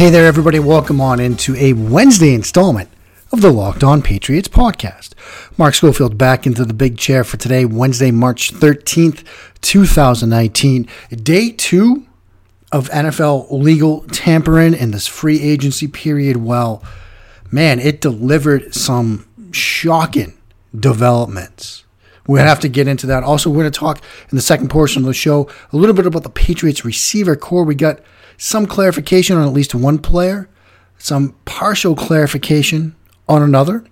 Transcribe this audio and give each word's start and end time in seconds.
Hey 0.00 0.08
there, 0.08 0.24
everybody. 0.24 0.58
Welcome 0.58 0.98
on 0.98 1.20
into 1.20 1.54
a 1.56 1.74
Wednesday 1.74 2.32
installment 2.32 2.88
of 3.32 3.42
the 3.42 3.52
Locked 3.52 3.84
On 3.84 4.00
Patriots 4.00 4.48
podcast. 4.48 5.12
Mark 5.58 5.74
Schofield 5.74 6.16
back 6.16 6.46
into 6.46 6.64
the 6.64 6.72
big 6.72 6.96
chair 6.96 7.22
for 7.22 7.36
today, 7.36 7.66
Wednesday, 7.66 8.10
March 8.10 8.50
13th, 8.50 9.22
2019. 9.60 10.88
Day 11.10 11.50
two 11.50 12.06
of 12.72 12.88
NFL 12.88 13.50
legal 13.50 14.00
tampering 14.04 14.72
in 14.72 14.92
this 14.92 15.06
free 15.06 15.38
agency 15.38 15.86
period. 15.86 16.38
Well, 16.38 16.82
man, 17.50 17.78
it 17.78 18.00
delivered 18.00 18.74
some 18.74 19.28
shocking 19.52 20.32
developments. 20.74 21.84
We're 22.26 22.38
going 22.38 22.46
to 22.46 22.50
have 22.50 22.60
to 22.60 22.68
get 22.68 22.88
into 22.88 23.06
that. 23.08 23.22
Also, 23.22 23.50
we're 23.50 23.62
going 23.62 23.72
to 23.72 23.78
talk 23.78 24.02
in 24.30 24.36
the 24.36 24.42
second 24.42 24.68
portion 24.68 25.02
of 25.02 25.06
the 25.06 25.14
show 25.14 25.48
a 25.72 25.76
little 25.76 25.94
bit 25.94 26.06
about 26.06 26.22
the 26.22 26.30
Patriots 26.30 26.84
receiver 26.84 27.36
core. 27.36 27.64
We 27.64 27.74
got 27.74 28.00
some 28.36 28.66
clarification 28.66 29.36
on 29.36 29.46
at 29.46 29.52
least 29.52 29.74
one 29.74 29.98
player, 29.98 30.48
some 30.98 31.34
partial 31.44 31.94
clarification 31.94 32.94
on 33.28 33.42
another, 33.42 33.84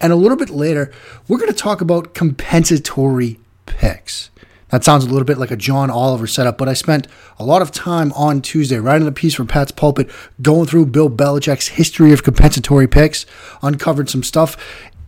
and 0.00 0.12
a 0.12 0.16
little 0.16 0.36
bit 0.36 0.50
later, 0.50 0.90
we're 1.28 1.38
going 1.38 1.52
to 1.52 1.56
talk 1.56 1.80
about 1.80 2.14
compensatory 2.14 3.38
picks. 3.66 4.30
That 4.70 4.84
sounds 4.84 5.04
a 5.04 5.08
little 5.08 5.26
bit 5.26 5.36
like 5.36 5.50
a 5.50 5.56
John 5.56 5.90
Oliver 5.90 6.26
setup, 6.26 6.56
but 6.56 6.66
I 6.66 6.72
spent 6.72 7.06
a 7.38 7.44
lot 7.44 7.60
of 7.60 7.72
time 7.72 8.10
on 8.14 8.40
Tuesday 8.40 8.78
writing 8.78 9.06
a 9.06 9.12
piece 9.12 9.34
for 9.34 9.44
Pat's 9.44 9.70
Pulpit, 9.70 10.10
going 10.40 10.66
through 10.66 10.86
Bill 10.86 11.10
Belichick's 11.10 11.68
history 11.68 12.10
of 12.12 12.22
compensatory 12.24 12.88
picks, 12.88 13.26
uncovered 13.60 14.08
some 14.08 14.22
stuff, 14.22 14.56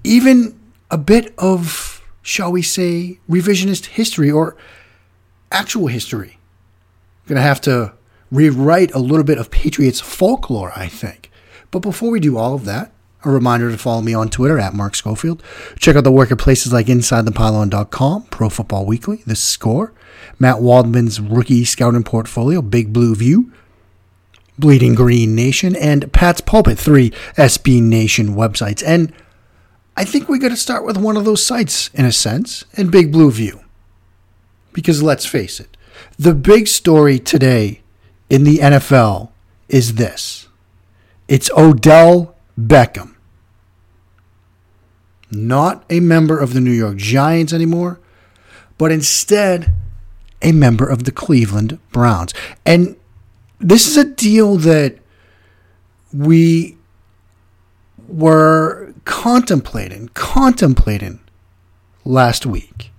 even 0.05 0.61
a 0.91 0.98
bit 0.98 1.33
of, 1.38 1.94
shall 2.25 2.50
we 2.50 2.62
say, 2.62 3.20
revisionist 3.28 3.86
history 3.86 4.30
or 4.30 4.56
actual 5.53 5.86
history. 5.86 6.39
I'm 7.22 7.28
Going 7.28 7.36
to 7.36 7.42
have 7.42 7.61
to 7.62 7.92
rewrite 8.33 8.92
a 8.92 8.98
little 8.98 9.25
bit 9.25 9.39
of 9.39 9.50
Patriots 9.50 10.00
folklore, 10.00 10.72
I 10.75 10.89
think. 10.89 11.31
But 11.70 11.81
before 11.81 12.11
we 12.11 12.20
do 12.20 12.39
all 12.39 12.55
of 12.55 12.64
that, 12.64 12.92
a 13.25 13.31
reminder 13.31 13.70
to 13.70 13.78
follow 13.78 14.00
me 14.00 14.14
on 14.14 14.31
Twitter 14.31 14.58
at 14.58 14.75
Mark 14.75 14.94
Schofield. 14.94 15.42
Check 15.78 15.97
out 15.97 16.05
the 16.05 16.12
work 16.12 16.33
at 16.33 16.39
places 16.39 16.72
like 16.72 16.86
InsideThePylon.com, 16.86 18.25
Pro 18.25 18.48
Football 18.48 18.86
Weekly, 18.86 19.22
The 19.27 19.36
Score, 19.36 19.92
Matt 20.38 20.56
Waldman's 20.56 21.20
rookie 21.20 21.64
scouting 21.64 22.05
portfolio, 22.05 22.62
Big 22.62 22.92
Blue 22.92 23.14
View, 23.14 23.53
Bleeding 24.59 24.94
Green 24.94 25.34
Nation, 25.34 25.77
and 25.77 26.11
Pat's 26.12 26.41
Pulpit, 26.41 26.78
three 26.78 27.11
SB 27.36 27.83
Nation 27.83 28.34
websites. 28.34 28.83
And 28.86 29.12
I 29.97 30.05
think 30.05 30.28
we 30.28 30.39
got 30.39 30.48
to 30.48 30.56
start 30.56 30.84
with 30.84 30.97
one 30.97 31.17
of 31.17 31.25
those 31.25 31.45
sites, 31.45 31.89
in 31.95 32.05
a 32.05 32.12
sense, 32.12 32.64
and 32.77 32.91
Big 32.91 33.12
Blue 33.12 33.31
View. 33.31 33.61
Because 34.73 35.03
let's 35.03 35.25
face 35.25 35.61
it, 35.61 35.77
the 36.19 36.34
big 36.34 36.67
story 36.67 37.19
today 37.19 37.81
in 38.28 38.45
the 38.45 38.59
NFL 38.59 39.31
is 39.69 39.95
this 39.95 40.48
it's 41.28 41.50
Odell 41.56 42.34
Beckham. 42.59 43.15
Not 45.31 45.84
a 45.91 46.00
member 46.00 46.38
of 46.38 46.55
the 46.55 46.61
New 46.61 46.72
York 46.72 46.97
Giants 46.97 47.53
anymore, 47.53 48.00
but 48.78 48.93
instead 48.93 49.72
a 50.43 50.53
member 50.53 50.87
of 50.87 51.05
the 51.05 51.12
Cleveland 51.12 51.78
Browns. 51.91 52.34
And 52.66 52.97
this 53.59 53.87
is 53.87 53.97
a 53.97 54.05
deal 54.05 54.56
that 54.59 54.99
we 56.12 56.76
were 58.09 58.92
contemplating, 59.04 60.09
contemplating 60.15 61.20
last 62.04 62.47
week. 62.47 62.91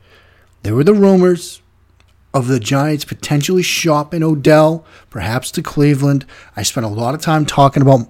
There 0.63 0.75
were 0.75 0.83
the 0.83 0.93
rumors 0.93 1.61
of 2.33 2.47
the 2.47 2.59
Giants 2.59 3.05
potentially 3.05 3.63
shopping 3.63 4.23
Odell, 4.23 4.85
perhaps 5.09 5.51
to 5.51 5.61
Cleveland. 5.61 6.25
I 6.55 6.63
spent 6.63 6.85
a 6.85 6.89
lot 6.89 7.15
of 7.15 7.21
time 7.21 7.45
talking 7.45 7.81
about 7.81 8.09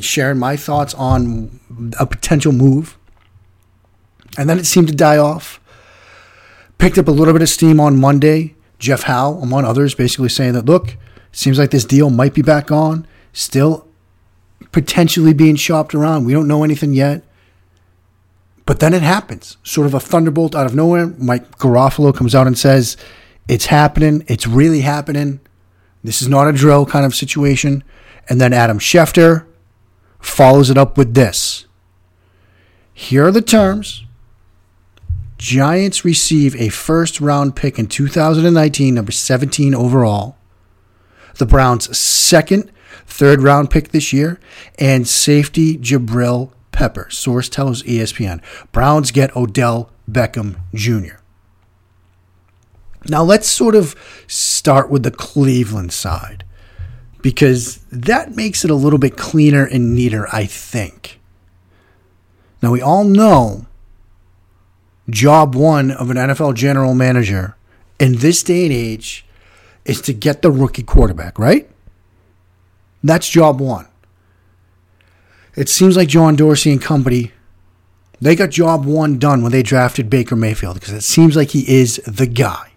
sharing 0.00 0.38
my 0.38 0.56
thoughts 0.56 0.94
on 0.94 1.60
a 1.98 2.06
potential 2.06 2.52
move. 2.52 2.98
And 4.36 4.50
then 4.50 4.58
it 4.58 4.66
seemed 4.66 4.88
to 4.88 4.94
die 4.94 5.16
off. 5.16 5.60
Picked 6.78 6.98
up 6.98 7.08
a 7.08 7.12
little 7.12 7.32
bit 7.32 7.42
of 7.42 7.48
steam 7.48 7.80
on 7.80 7.98
Monday. 7.98 8.54
Jeff 8.78 9.04
Howe, 9.04 9.38
among 9.40 9.64
others, 9.64 9.94
basically 9.94 10.28
saying 10.28 10.52
that, 10.52 10.66
look, 10.66 10.96
seems 11.32 11.58
like 11.58 11.70
this 11.70 11.86
deal 11.86 12.10
might 12.10 12.34
be 12.34 12.42
back 12.42 12.70
on, 12.70 13.06
still 13.32 13.85
potentially 14.76 15.32
being 15.32 15.56
shopped 15.56 15.94
around. 15.94 16.26
We 16.26 16.34
don't 16.34 16.46
know 16.46 16.62
anything 16.62 16.92
yet. 16.92 17.22
But 18.66 18.78
then 18.78 18.92
it 18.92 19.00
happens. 19.00 19.56
Sort 19.62 19.86
of 19.86 19.94
a 19.94 20.00
thunderbolt 20.00 20.54
out 20.54 20.66
of 20.66 20.74
nowhere. 20.74 21.06
Mike 21.16 21.56
Garafolo 21.56 22.14
comes 22.14 22.34
out 22.34 22.46
and 22.46 22.58
says, 22.58 22.98
it's 23.48 23.66
happening. 23.66 24.22
It's 24.28 24.46
really 24.46 24.82
happening. 24.82 25.40
This 26.04 26.20
is 26.20 26.28
not 26.28 26.46
a 26.46 26.52
drill 26.52 26.84
kind 26.84 27.06
of 27.06 27.14
situation. 27.14 27.84
And 28.28 28.38
then 28.38 28.52
Adam 28.52 28.78
Schefter 28.78 29.46
follows 30.18 30.68
it 30.68 30.76
up 30.76 30.98
with 30.98 31.14
this. 31.14 31.64
Here 32.92 33.24
are 33.24 33.32
the 33.32 33.40
terms. 33.40 34.04
Giants 35.38 36.04
receive 36.04 36.54
a 36.56 36.68
first 36.68 37.18
round 37.18 37.56
pick 37.56 37.78
in 37.78 37.86
2019, 37.86 38.94
number 38.94 39.12
17 39.12 39.74
overall. 39.74 40.36
The 41.38 41.46
Browns' 41.46 41.96
second, 41.96 42.70
third 43.06 43.42
round 43.42 43.70
pick 43.70 43.88
this 43.88 44.12
year, 44.12 44.40
and 44.78 45.06
safety 45.06 45.76
Jabril 45.76 46.52
Pepper. 46.72 47.08
Source 47.10 47.48
tells 47.48 47.82
ESPN. 47.82 48.40
Browns 48.72 49.10
get 49.10 49.34
Odell 49.34 49.90
Beckham 50.10 50.60
Jr. 50.74 51.16
Now 53.08 53.22
let's 53.22 53.48
sort 53.48 53.74
of 53.74 53.94
start 54.26 54.90
with 54.90 55.02
the 55.02 55.10
Cleveland 55.10 55.92
side 55.92 56.44
because 57.22 57.78
that 57.90 58.36
makes 58.36 58.64
it 58.64 58.70
a 58.70 58.74
little 58.74 58.98
bit 58.98 59.16
cleaner 59.16 59.64
and 59.64 59.94
neater, 59.94 60.28
I 60.32 60.44
think. 60.44 61.20
Now 62.62 62.72
we 62.72 62.80
all 62.80 63.04
know 63.04 63.66
job 65.08 65.54
one 65.54 65.90
of 65.90 66.10
an 66.10 66.16
NFL 66.16 66.54
general 66.54 66.94
manager 66.94 67.56
in 67.98 68.16
this 68.16 68.42
day 68.42 68.64
and 68.64 68.72
age 68.72 69.24
is 69.84 70.00
to 70.02 70.12
get 70.12 70.42
the 70.42 70.50
rookie 70.50 70.82
quarterback, 70.82 71.38
right? 71.38 71.70
That's 73.02 73.28
job 73.28 73.60
one. 73.60 73.86
It 75.54 75.68
seems 75.68 75.96
like 75.96 76.08
John 76.08 76.36
Dorsey 76.36 76.70
and 76.72 76.82
company, 76.82 77.32
they 78.20 78.36
got 78.36 78.50
job 78.50 78.84
one 78.84 79.18
done 79.18 79.42
when 79.42 79.52
they 79.52 79.62
drafted 79.62 80.10
Baker 80.10 80.36
Mayfield 80.36 80.74
because 80.74 80.92
it 80.92 81.02
seems 81.02 81.36
like 81.36 81.50
he 81.50 81.80
is 81.80 81.96
the 82.06 82.26
guy. 82.26 82.72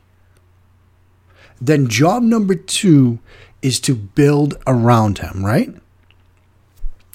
Then 1.62 1.88
job 1.88 2.24
number 2.24 2.56
two 2.56 3.20
is 3.62 3.80
to 3.82 3.96
build 3.96 4.58
around 4.66 5.20
him, 5.20 5.46
right? 5.46 5.74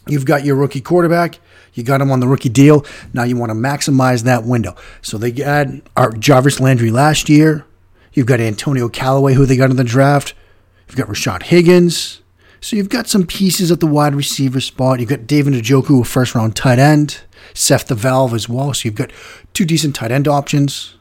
You've 0.07 0.27
got 0.27 0.45
your 0.45 0.57
rookie 0.57 0.83
quarterback. 0.83 1.39
You 1.73 1.83
got 1.83 2.01
him 2.01 2.11
on 2.11 2.21
the 2.21 2.29
rookie 2.29 2.51
deal. 2.51 2.85
Now 3.15 3.25
you 3.25 3.37
want 3.37 3.51
to 3.51 3.55
maximize 3.55 4.25
that 4.25 4.45
window. 4.45 4.77
So 5.01 5.17
they 5.17 5.31
had 5.31 5.83
our 5.97 6.13
Jarvis 6.13 6.61
Landry 6.61 6.91
last 6.91 7.29
year. 7.29 7.65
You've 8.12 8.27
got 8.27 8.39
Antonio 8.39 8.89
Callaway, 8.89 9.35
who 9.35 9.47
they 9.47 9.57
got 9.57 9.71
in 9.71 9.77
the 9.77 9.85
draft. 9.85 10.35
You've 10.89 10.97
got 10.97 11.09
Rashard 11.09 11.45
Higgins. 11.45 12.21
So 12.64 12.76
you've 12.76 12.88
got 12.88 13.08
some 13.08 13.26
pieces 13.26 13.70
at 13.70 13.81
the 13.81 13.87
wide 13.87 14.14
receiver 14.14 14.58
spot. 14.58 14.99
You've 14.99 15.11
got 15.11 15.26
David 15.26 15.52
Njoku, 15.52 16.00
a 16.00 16.05
first 16.05 16.34
round 16.34 16.56
tight 16.56 16.78
end. 16.78 17.20
Seth 17.52 17.88
DeValve 17.88 18.32
as 18.32 18.49
well. 18.49 18.72
So 18.72 18.87
you've 18.87 18.94
got 18.94 19.12
two 19.52 19.66
decent 19.66 19.94
tight 19.94 20.11
end 20.11 20.26
options 20.26 20.96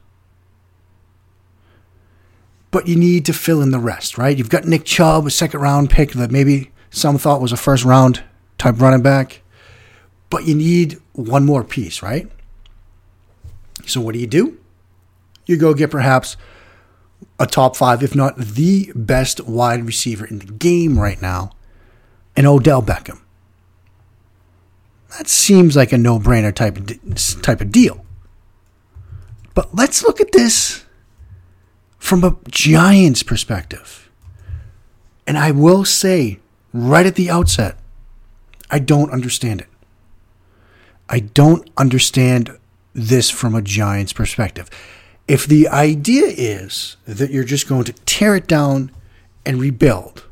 but 2.74 2.88
you 2.88 2.96
need 2.96 3.24
to 3.24 3.32
fill 3.32 3.62
in 3.62 3.70
the 3.70 3.80
rest, 3.80 4.18
right? 4.18 4.36
You've 4.36 4.50
got 4.50 4.66
Nick 4.66 4.84
Chubb, 4.84 5.28
a 5.28 5.30
second 5.30 5.60
round 5.60 5.92
pick 5.92 6.14
that 6.14 6.32
maybe 6.32 6.72
some 6.90 7.20
thought 7.20 7.40
was 7.40 7.52
a 7.52 7.58
first 7.58 7.86
round 7.86 8.24
type 8.58 8.82
running 8.82 9.04
back, 9.04 9.44
but 10.32 10.48
you 10.48 10.56
need 10.56 11.00
one 11.14 11.46
more 11.46 11.64
piece, 11.64 12.02
right? 12.02 12.28
So 13.86 14.02
what 14.02 14.14
do 14.14 14.20
you 14.20 14.26
do? 14.26 14.58
You 15.46 15.56
go 15.56 15.76
get 15.76 15.92
perhaps 15.92 16.36
a 17.40 17.46
top 17.46 17.76
five, 17.76 18.04
if 18.04 18.16
not 18.16 18.38
the 18.38 18.92
best 18.96 19.42
wide 19.42 19.86
receiver 19.86 20.26
in 20.26 20.40
the 20.40 20.46
game 20.46 21.00
right 21.00 21.22
now, 21.22 21.52
and 22.36 22.48
Odell 22.48 22.82
Beckham. 22.82 23.22
That 25.18 25.28
seems 25.28 25.76
like 25.76 25.92
a 25.92 25.98
no-brainer 25.98 26.54
type 26.54 26.78
of, 26.78 27.42
type 27.42 27.62
of 27.62 27.72
deal. 27.72 28.04
But 29.54 29.76
let's 29.76 30.04
look 30.04 30.20
at 30.20 30.32
this 30.32 30.86
from 32.00 32.24
a 32.24 32.36
Giants 32.50 33.22
perspective. 33.22 34.10
And 35.28 35.38
I 35.38 35.52
will 35.52 35.86
say 35.86 36.40
right 36.74 37.06
at 37.06 37.16
the 37.16 37.30
outset, 37.30 37.78
I 38.72 38.80
don't 38.80 39.12
understand 39.12 39.62
it. 39.62 39.68
I 41.08 41.20
don't 41.20 41.70
understand 41.78 42.58
this 42.94 43.30
from 43.30 43.54
a 43.54 43.62
Giants 43.62 44.14
perspective. 44.14 44.70
If 45.28 45.48
the 45.48 45.68
idea 45.70 46.26
is 46.26 46.98
that 47.06 47.32
you're 47.32 47.44
just 47.44 47.68
going 47.68 47.86
to 47.86 47.94
tear 47.94 48.36
it 48.36 48.48
down 48.48 48.92
and 49.46 49.60
rebuild, 49.60 50.26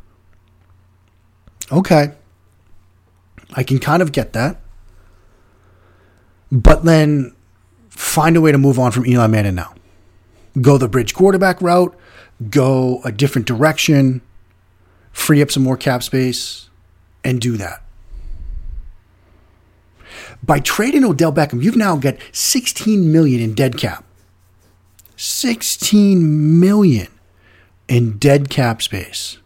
okay, 1.71 2.13
I 3.53 3.63
can 3.63 3.79
kind 3.79 4.01
of 4.01 4.11
get 4.11 4.33
that. 4.33 4.57
But 6.51 6.83
then 6.83 7.33
find 7.89 8.35
a 8.35 8.41
way 8.41 8.51
to 8.51 8.57
move 8.57 8.77
on 8.77 8.91
from 8.91 9.05
Eli 9.05 9.27
Manning 9.27 9.55
now. 9.55 9.73
Go 10.59 10.77
the 10.77 10.89
bridge 10.89 11.13
quarterback 11.13 11.61
route, 11.61 11.97
go 12.49 13.01
a 13.05 13.11
different 13.11 13.47
direction, 13.47 14.21
free 15.13 15.41
up 15.41 15.51
some 15.51 15.63
more 15.63 15.77
cap 15.77 16.03
space, 16.03 16.69
and 17.23 17.39
do 17.39 17.55
that. 17.57 17.83
By 20.43 20.59
trading 20.59 21.05
Odell 21.05 21.31
Beckham, 21.31 21.63
you've 21.63 21.75
now 21.75 21.95
got 21.95 22.17
16 22.31 23.11
million 23.11 23.39
in 23.39 23.53
dead 23.53 23.77
cap. 23.77 24.03
16 25.23 26.59
million 26.59 27.07
in 27.87 28.17
dead 28.17 28.49
cap 28.49 28.81
space. 28.81 29.37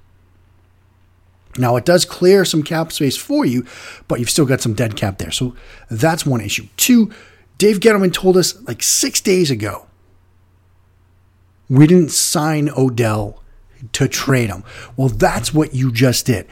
Now, 1.57 1.75
it 1.75 1.83
does 1.83 2.05
clear 2.05 2.45
some 2.45 2.63
cap 2.63 2.93
space 2.93 3.17
for 3.17 3.45
you, 3.45 3.65
but 4.07 4.19
you've 4.19 4.29
still 4.29 4.45
got 4.45 4.61
some 4.61 4.73
dead 4.73 4.95
cap 4.95 5.17
there. 5.17 5.31
So 5.31 5.53
that's 5.91 6.25
one 6.25 6.39
issue. 6.39 6.67
Two, 6.77 7.11
Dave 7.57 7.81
Gettleman 7.81 8.13
told 8.13 8.37
us 8.37 8.57
like 8.65 8.81
six 8.81 9.19
days 9.19 9.51
ago 9.51 9.85
we 11.67 11.87
didn't 11.87 12.11
sign 12.11 12.69
Odell 12.69 13.43
to 13.91 14.07
trade 14.07 14.49
him. 14.49 14.63
Well, 14.95 15.09
that's 15.09 15.53
what 15.53 15.75
you 15.75 15.91
just 15.91 16.25
did. 16.25 16.47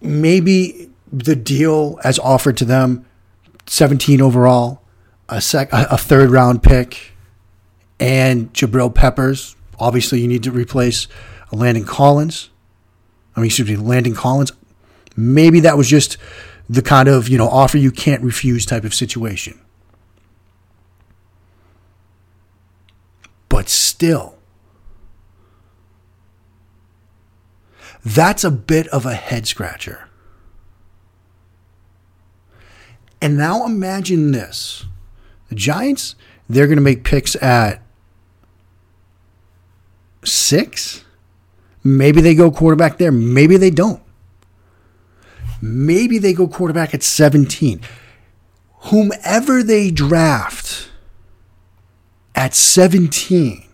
Maybe 0.00 0.90
the 1.12 1.34
deal 1.34 1.98
as 2.04 2.20
offered 2.20 2.56
to 2.58 2.64
them 2.64 3.06
17 3.66 4.20
overall, 4.20 4.82
a, 5.28 5.40
sec, 5.40 5.68
a 5.72 5.98
third 5.98 6.30
round 6.30 6.62
pick, 6.62 7.15
and 7.98 8.52
Jabril 8.52 8.94
Peppers. 8.94 9.56
Obviously, 9.78 10.20
you 10.20 10.28
need 10.28 10.42
to 10.44 10.50
replace 10.50 11.06
Landon 11.52 11.84
Collins. 11.84 12.50
I 13.34 13.40
mean, 13.40 13.46
excuse 13.46 13.68
me, 13.68 13.76
Landon 13.76 14.14
Collins. 14.14 14.52
Maybe 15.16 15.60
that 15.60 15.76
was 15.76 15.88
just 15.88 16.16
the 16.68 16.82
kind 16.82 17.08
of 17.08 17.28
you 17.28 17.38
know 17.38 17.48
offer 17.48 17.78
you 17.78 17.90
can't 17.90 18.22
refuse 18.22 18.66
type 18.66 18.84
of 18.84 18.94
situation. 18.94 19.60
But 23.48 23.68
still, 23.68 24.36
that's 28.04 28.44
a 28.44 28.50
bit 28.50 28.86
of 28.88 29.06
a 29.06 29.14
head 29.14 29.46
scratcher. 29.46 30.08
And 33.20 33.36
now 33.36 33.64
imagine 33.64 34.32
this 34.32 34.84
the 35.48 35.54
Giants, 35.54 36.14
they're 36.48 36.66
going 36.66 36.76
to 36.76 36.82
make 36.82 37.04
picks 37.04 37.34
at 37.36 37.82
six. 40.26 41.04
Maybe 41.82 42.20
they 42.20 42.34
go 42.34 42.50
quarterback 42.50 42.98
there. 42.98 43.12
Maybe 43.12 43.56
they 43.56 43.70
don't. 43.70 44.02
Maybe 45.62 46.18
they 46.18 46.32
go 46.32 46.48
quarterback 46.48 46.94
at 46.94 47.02
17. 47.02 47.80
Whomever 48.90 49.62
they 49.62 49.90
draft 49.90 50.90
at 52.34 52.54
17, 52.54 53.64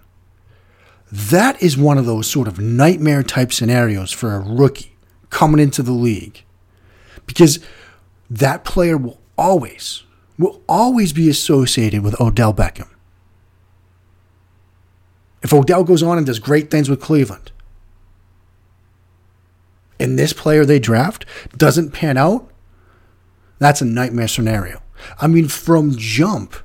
that 1.10 1.62
is 1.62 1.76
one 1.76 1.98
of 1.98 2.06
those 2.06 2.30
sort 2.30 2.48
of 2.48 2.58
nightmare 2.58 3.22
type 3.22 3.52
scenarios 3.52 4.12
for 4.12 4.34
a 4.34 4.40
rookie 4.40 4.96
coming 5.30 5.60
into 5.60 5.82
the 5.82 5.92
league. 5.92 6.44
Because 7.26 7.58
that 8.30 8.64
player 8.64 8.96
will 8.96 9.20
always, 9.36 10.04
will 10.38 10.62
always 10.68 11.12
be 11.12 11.28
associated 11.28 12.02
with 12.02 12.18
Odell 12.20 12.54
Beckham. 12.54 12.88
If 15.42 15.52
Odell 15.52 15.84
goes 15.84 16.02
on 16.02 16.18
and 16.18 16.26
does 16.26 16.38
great 16.38 16.70
things 16.70 16.88
with 16.88 17.00
Cleveland, 17.00 17.50
and 19.98 20.18
this 20.18 20.32
player 20.32 20.64
they 20.64 20.78
draft 20.78 21.24
doesn't 21.56 21.92
pan 21.92 22.16
out, 22.16 22.50
that's 23.58 23.80
a 23.80 23.84
nightmare 23.84 24.28
scenario. 24.28 24.82
I 25.20 25.26
mean, 25.26 25.48
from 25.48 25.96
jump, 25.96 26.56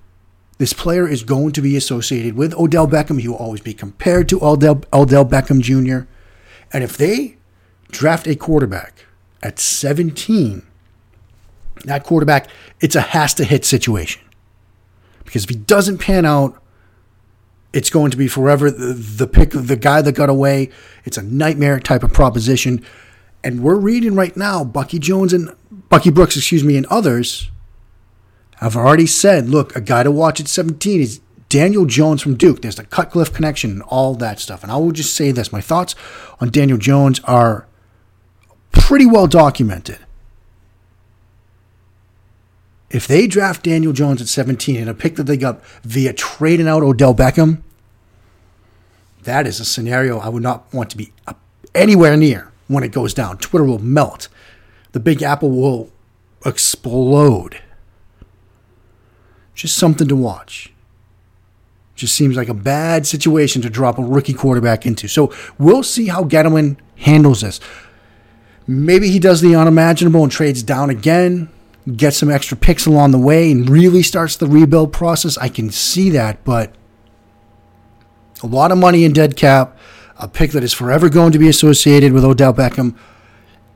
this 0.58 0.74
player 0.74 1.08
is 1.08 1.24
going 1.24 1.52
to 1.52 1.62
be 1.62 1.78
associated 1.78 2.36
with 2.36 2.54
Odell 2.56 2.88
Beckham. 2.88 3.22
He 3.22 3.28
will 3.28 3.36
always 3.36 3.62
be 3.62 3.74
compared 3.74 4.28
to 4.30 4.44
Odell, 4.44 4.82
Odell 4.92 5.26
Beckham 5.26 5.62
Jr. 5.62 6.08
And 6.74 6.84
if 6.84 6.98
they 6.98 7.38
draft 7.92 8.28
a 8.28 8.36
quarterback 8.36 9.06
at 9.44 9.60
17, 9.60 10.64
that 11.86 12.04
quarterback, 12.04 12.48
it's 12.80 12.96
a 12.96 13.02
has 13.02 13.34
to 13.36 13.44
hit 13.44 13.66
situation. 13.66 14.24
Because 15.26 15.44
if 15.44 15.50
he 15.50 15.56
doesn't 15.56 16.00
pan 16.00 16.26
out, 16.26 16.62
it's 17.78 17.92
going 17.92 18.10
to 18.10 18.18
be 18.18 18.28
forever 18.28 18.72
the, 18.72 18.94
the 18.94 19.28
pick 19.28 19.52
the 19.52 19.76
guy 19.76 20.02
that 20.02 20.14
got 20.14 20.30
away. 20.30 20.72
It's 21.06 21.16
a 21.16 21.22
nightmare 21.22 21.80
type 21.80 22.02
of 22.02 22.12
proposition. 22.12 22.84
And 23.44 23.62
we're 23.62 23.76
reading 23.76 24.16
right 24.16 24.36
now, 24.36 24.64
Bucky 24.64 24.98
Jones 24.98 25.32
and 25.32 25.56
Bucky 25.70 26.10
Brooks, 26.10 26.36
excuse 26.36 26.64
me, 26.64 26.76
and 26.76 26.88
others 26.88 27.52
have 28.56 28.76
already 28.76 29.06
said, 29.06 29.48
look, 29.48 29.76
a 29.76 29.82
guy 29.82 30.02
to 30.02 30.10
watch 30.10 30.40
at 30.40 30.48
17 30.48 31.02
is 31.02 31.22
Daniel 31.50 31.86
Jones 31.86 32.24
from 32.24 32.36
Duke. 32.36 32.64
There's 32.64 32.78
the 32.78 32.84
Cutcliffe 32.84 33.32
connection 33.32 33.70
and 33.70 33.84
all 33.84 34.16
that 34.16 34.40
stuff. 34.40 34.64
And 34.64 34.72
I 34.72 34.78
will 34.78 34.92
just 34.92 35.14
say 35.14 35.32
this 35.32 35.54
my 35.54 35.62
thoughts 35.62 35.94
on 36.42 36.50
Daniel 36.50 36.80
Jones 36.80 37.20
are 37.26 37.68
pretty 38.72 39.06
well 39.06 39.28
documented. 39.28 40.00
If 42.90 43.06
they 43.06 43.28
draft 43.28 43.62
Daniel 43.62 43.94
Jones 43.94 44.20
at 44.20 44.30
17 44.30 44.78
and 44.78 44.90
a 44.90 44.96
pick 44.96 45.16
that 45.18 45.26
they 45.26 45.38
got 45.38 45.64
via 45.84 46.12
trading 46.14 46.68
out 46.68 46.82
Odell 46.82 47.14
Beckham, 47.14 47.62
that 49.28 49.46
is 49.46 49.60
a 49.60 49.66
scenario 49.66 50.20
I 50.20 50.30
would 50.30 50.42
not 50.42 50.74
want 50.74 50.90
to 50.92 50.98
be 50.98 51.12
anywhere 51.76 52.16
near 52.16 52.52
when 52.68 52.84
it 52.84 52.94
goes 52.94 53.14
down. 53.14 53.38
Twitter 53.38 53.66
will 53.66 53.78
melt. 53.78 54.30
The 54.94 55.02
Big 55.02 55.22
Apple 55.22 55.52
will 55.52 55.92
explode. 56.46 57.62
Just 59.54 59.78
something 59.78 60.08
to 60.08 60.16
watch. 60.16 60.72
Just 61.94 62.16
seems 62.16 62.38
like 62.38 62.48
a 62.48 62.54
bad 62.54 63.06
situation 63.06 63.62
to 63.64 63.70
drop 63.70 64.00
a 64.00 64.04
rookie 64.04 64.34
quarterback 64.34 64.86
into. 64.86 65.10
So 65.10 65.34
we'll 65.58 65.84
see 65.84 66.08
how 66.08 66.24
Gettleman 66.24 66.78
handles 66.96 67.42
this. 67.42 67.60
Maybe 68.66 69.10
he 69.10 69.20
does 69.20 69.42
the 69.42 69.56
unimaginable 69.56 70.24
and 70.24 70.32
trades 70.32 70.64
down 70.64 70.90
again, 70.90 71.50
gets 71.98 72.18
some 72.18 72.32
extra 72.32 72.56
picks 72.56 72.86
along 72.86 73.12
the 73.12 73.18
way, 73.18 73.52
and 73.52 73.70
really 73.70 74.04
starts 74.04 74.38
the 74.38 74.48
rebuild 74.48 74.94
process. 74.94 75.38
I 75.38 75.50
can 75.50 75.70
see 75.70 76.10
that, 76.12 76.44
but 76.46 76.74
a 78.44 78.48
lot 78.48 78.72
of 78.72 78.78
money 78.78 79.04
in 79.04 79.14
dead 79.14 79.36
cap 79.36 79.78
a 80.20 80.28
pick 80.28 80.52
that 80.52 80.64
is 80.64 80.74
forever 80.74 81.10
going 81.10 81.32
to 81.32 81.40
be 81.40 81.48
associated 81.48 82.12
with 82.12 82.26
Odell 82.26 82.54
Beckham. 82.54 82.96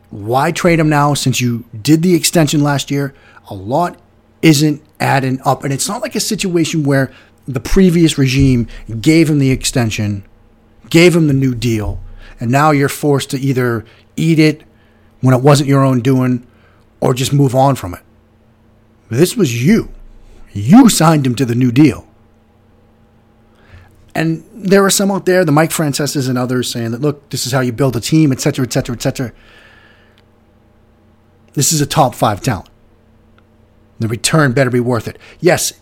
Why 0.10 0.52
trade 0.52 0.80
him 0.80 0.90
now 0.90 1.14
since 1.14 1.40
you 1.40 1.66
did 1.80 2.02
the 2.02 2.16
extension 2.16 2.64
last 2.64 2.92
year? 2.92 3.14
A 3.50 3.54
lot 3.54 4.00
isn't 4.42 4.82
adding 5.00 5.40
up. 5.46 5.64
And 5.64 5.72
it's 5.72 5.88
not 5.88 6.02
like 6.02 6.16
a 6.16 6.20
situation 6.20 6.84
where 6.84 7.12
the 7.48 7.60
previous 7.60 8.18
regime 8.18 8.68
gave 9.00 9.30
him 9.30 9.40
the 9.40 9.52
extension, 9.52 10.26
gave 10.90 11.16
him 11.16 11.28
the 11.28 11.34
new 11.34 11.56
deal, 11.56 12.00
and 12.40 12.52
now 12.52 12.72
you're 12.72 12.90
forced 12.90 13.30
to 13.32 13.40
either 13.40 13.86
eat 14.16 14.40
it 14.40 14.64
when 15.22 15.34
it 15.34 15.42
wasn't 15.42 15.70
your 15.70 15.84
own 15.84 16.02
doing 16.02 16.46
or 17.00 17.14
just 17.14 17.34
move 17.34 17.56
on 17.56 17.76
from 17.76 17.94
it. 17.94 18.02
This 19.10 19.36
was 19.36 19.64
you. 19.64 19.90
You 20.54 20.90
signed 20.90 21.26
him 21.26 21.36
to 21.36 21.46
the 21.46 21.56
new 21.56 21.72
deal. 21.72 22.08
And 24.14 24.44
there 24.54 24.84
are 24.84 24.90
some 24.90 25.10
out 25.10 25.26
there, 25.26 25.46
the 25.46 25.52
Mike 25.52 25.72
Franceses 25.72 26.28
and 26.28 26.38
others, 26.38 26.70
saying 26.70 26.92
that, 26.92 27.02
look, 27.02 27.30
this 27.30 27.46
is 27.46 27.54
how 27.54 27.62
you 27.62 27.72
build 27.72 27.96
a 27.96 28.02
team, 28.02 28.32
et 28.32 28.42
cetera, 28.42 28.66
et 28.66 28.74
cetera, 28.74 28.96
et 28.96 29.02
cetera. 29.02 29.32
This 31.54 31.72
is 31.72 31.82
a 31.82 31.86
top 31.86 32.16
five 32.16 32.42
talent. 32.42 32.70
The 34.00 34.08
return 34.08 34.54
better 34.54 34.70
be 34.70 34.80
worth 34.80 35.08
it. 35.08 35.18
Yes, 35.40 35.74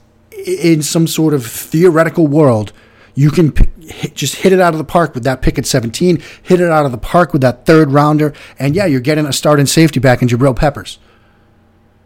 in 0.45 0.81
some 0.83 1.07
sort 1.07 1.33
of 1.33 1.45
theoretical 1.45 2.27
world, 2.27 2.71
you 3.15 3.31
can 3.31 3.53
hit, 3.81 4.15
just 4.15 4.35
hit 4.35 4.53
it 4.53 4.59
out 4.59 4.73
of 4.73 4.77
the 4.77 4.83
park 4.83 5.13
with 5.13 5.23
that 5.23 5.41
pick 5.41 5.57
at 5.57 5.65
17, 5.65 6.21
hit 6.43 6.61
it 6.61 6.69
out 6.69 6.85
of 6.85 6.91
the 6.91 6.97
park 6.97 7.33
with 7.33 7.41
that 7.41 7.65
third 7.65 7.91
rounder, 7.91 8.33
and 8.57 8.75
yeah, 8.75 8.85
you're 8.85 8.99
getting 8.99 9.25
a 9.25 9.33
start 9.33 9.59
in 9.59 9.65
safety 9.65 9.99
back 9.99 10.21
in 10.21 10.27
Jabril 10.27 10.55
Peppers. 10.55 10.99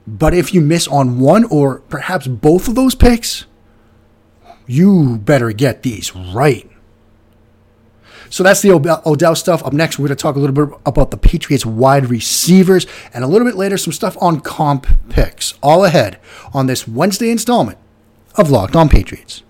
But 0.08 0.34
if 0.34 0.53
you 0.53 0.62
miss 0.62 0.88
on 0.88 1.20
one 1.20 1.46
or 1.46 1.80
perhaps 1.82 2.27
both 2.27 2.68
of 2.68 2.75
those 2.75 2.96
picks, 2.96 3.46
you 4.67 5.17
better 5.17 5.51
get 5.51 5.84
these 5.84 6.15
right. 6.15 6.70
So 8.29 8.41
that's 8.41 8.62
the 8.62 8.72
Odell 9.05 9.36
stuff. 9.36 9.63
Up 9.63 9.74
next, 9.74 10.00
we're 10.00 10.08
going 10.08 10.17
to 10.17 10.22
talk 10.22 10.36
a 10.36 10.39
little 10.39 10.65
bit 10.65 10.75
about 10.88 11.12
the 11.12 11.17
Patriots 11.17 11.67
wide 11.67 12.10
receivers 12.10 12.88
and 13.13 13.24
a 13.24 13.27
little 13.27 13.48
bit 13.48 13.55
later, 13.55 13.77
some 13.77 13.93
stuff 13.93 14.17
on 14.20 14.39
comp 14.39 14.88
picks. 15.10 15.53
All 15.62 15.86
ahead 15.86 16.20
on 16.51 16.65
this 16.65 16.88
Wednesday 16.88 17.29
installment 17.29 17.77
of 18.36 18.50
Locked 18.50 18.75
On 18.75 18.89
Patriots. 18.89 19.43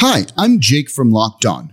Hi, 0.00 0.26
I'm 0.36 0.58
Jake 0.58 0.90
from 0.90 1.12
Locked 1.12 1.46
On. 1.46 1.72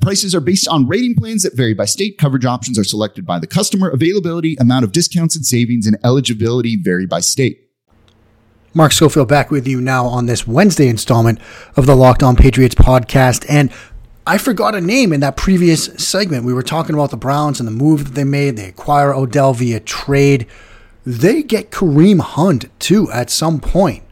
Prices 0.00 0.34
are 0.34 0.40
based 0.40 0.68
on 0.68 0.88
rating 0.88 1.14
plans 1.14 1.42
that 1.42 1.56
vary 1.56 1.74
by 1.74 1.84
state. 1.84 2.18
Coverage 2.18 2.44
options 2.44 2.78
are 2.78 2.84
selected 2.84 3.24
by 3.24 3.38
the 3.38 3.46
customer. 3.46 3.88
Availability, 3.90 4.56
amount 4.56 4.84
of 4.84 4.92
discounts 4.92 5.36
and 5.36 5.46
savings, 5.46 5.86
and 5.86 5.96
eligibility 6.04 6.76
vary 6.76 7.06
by 7.06 7.20
state. 7.20 7.70
Mark 8.74 8.90
Schofield 8.90 9.28
back 9.28 9.52
with 9.52 9.68
you 9.68 9.80
now 9.80 10.04
on 10.04 10.26
this 10.26 10.48
Wednesday 10.48 10.88
installment 10.88 11.38
of 11.76 11.86
the 11.86 11.94
Locked 11.94 12.24
On 12.24 12.34
Patriots 12.34 12.74
podcast. 12.74 13.46
And 13.48 13.70
I 14.26 14.36
forgot 14.36 14.74
a 14.74 14.80
name 14.80 15.12
in 15.12 15.20
that 15.20 15.36
previous 15.36 15.84
segment. 15.96 16.44
We 16.44 16.52
were 16.52 16.62
talking 16.62 16.94
about 16.94 17.10
the 17.10 17.16
Browns 17.16 17.60
and 17.60 17.68
the 17.68 17.72
move 17.72 18.04
that 18.04 18.14
they 18.14 18.24
made. 18.24 18.56
They 18.56 18.68
acquire 18.68 19.14
Odell 19.14 19.52
via 19.54 19.78
trade. 19.78 20.48
They 21.06 21.42
get 21.42 21.70
Kareem 21.70 22.20
Hunt 22.20 22.68
too 22.80 23.10
at 23.12 23.30
some 23.30 23.60
point. 23.60 24.02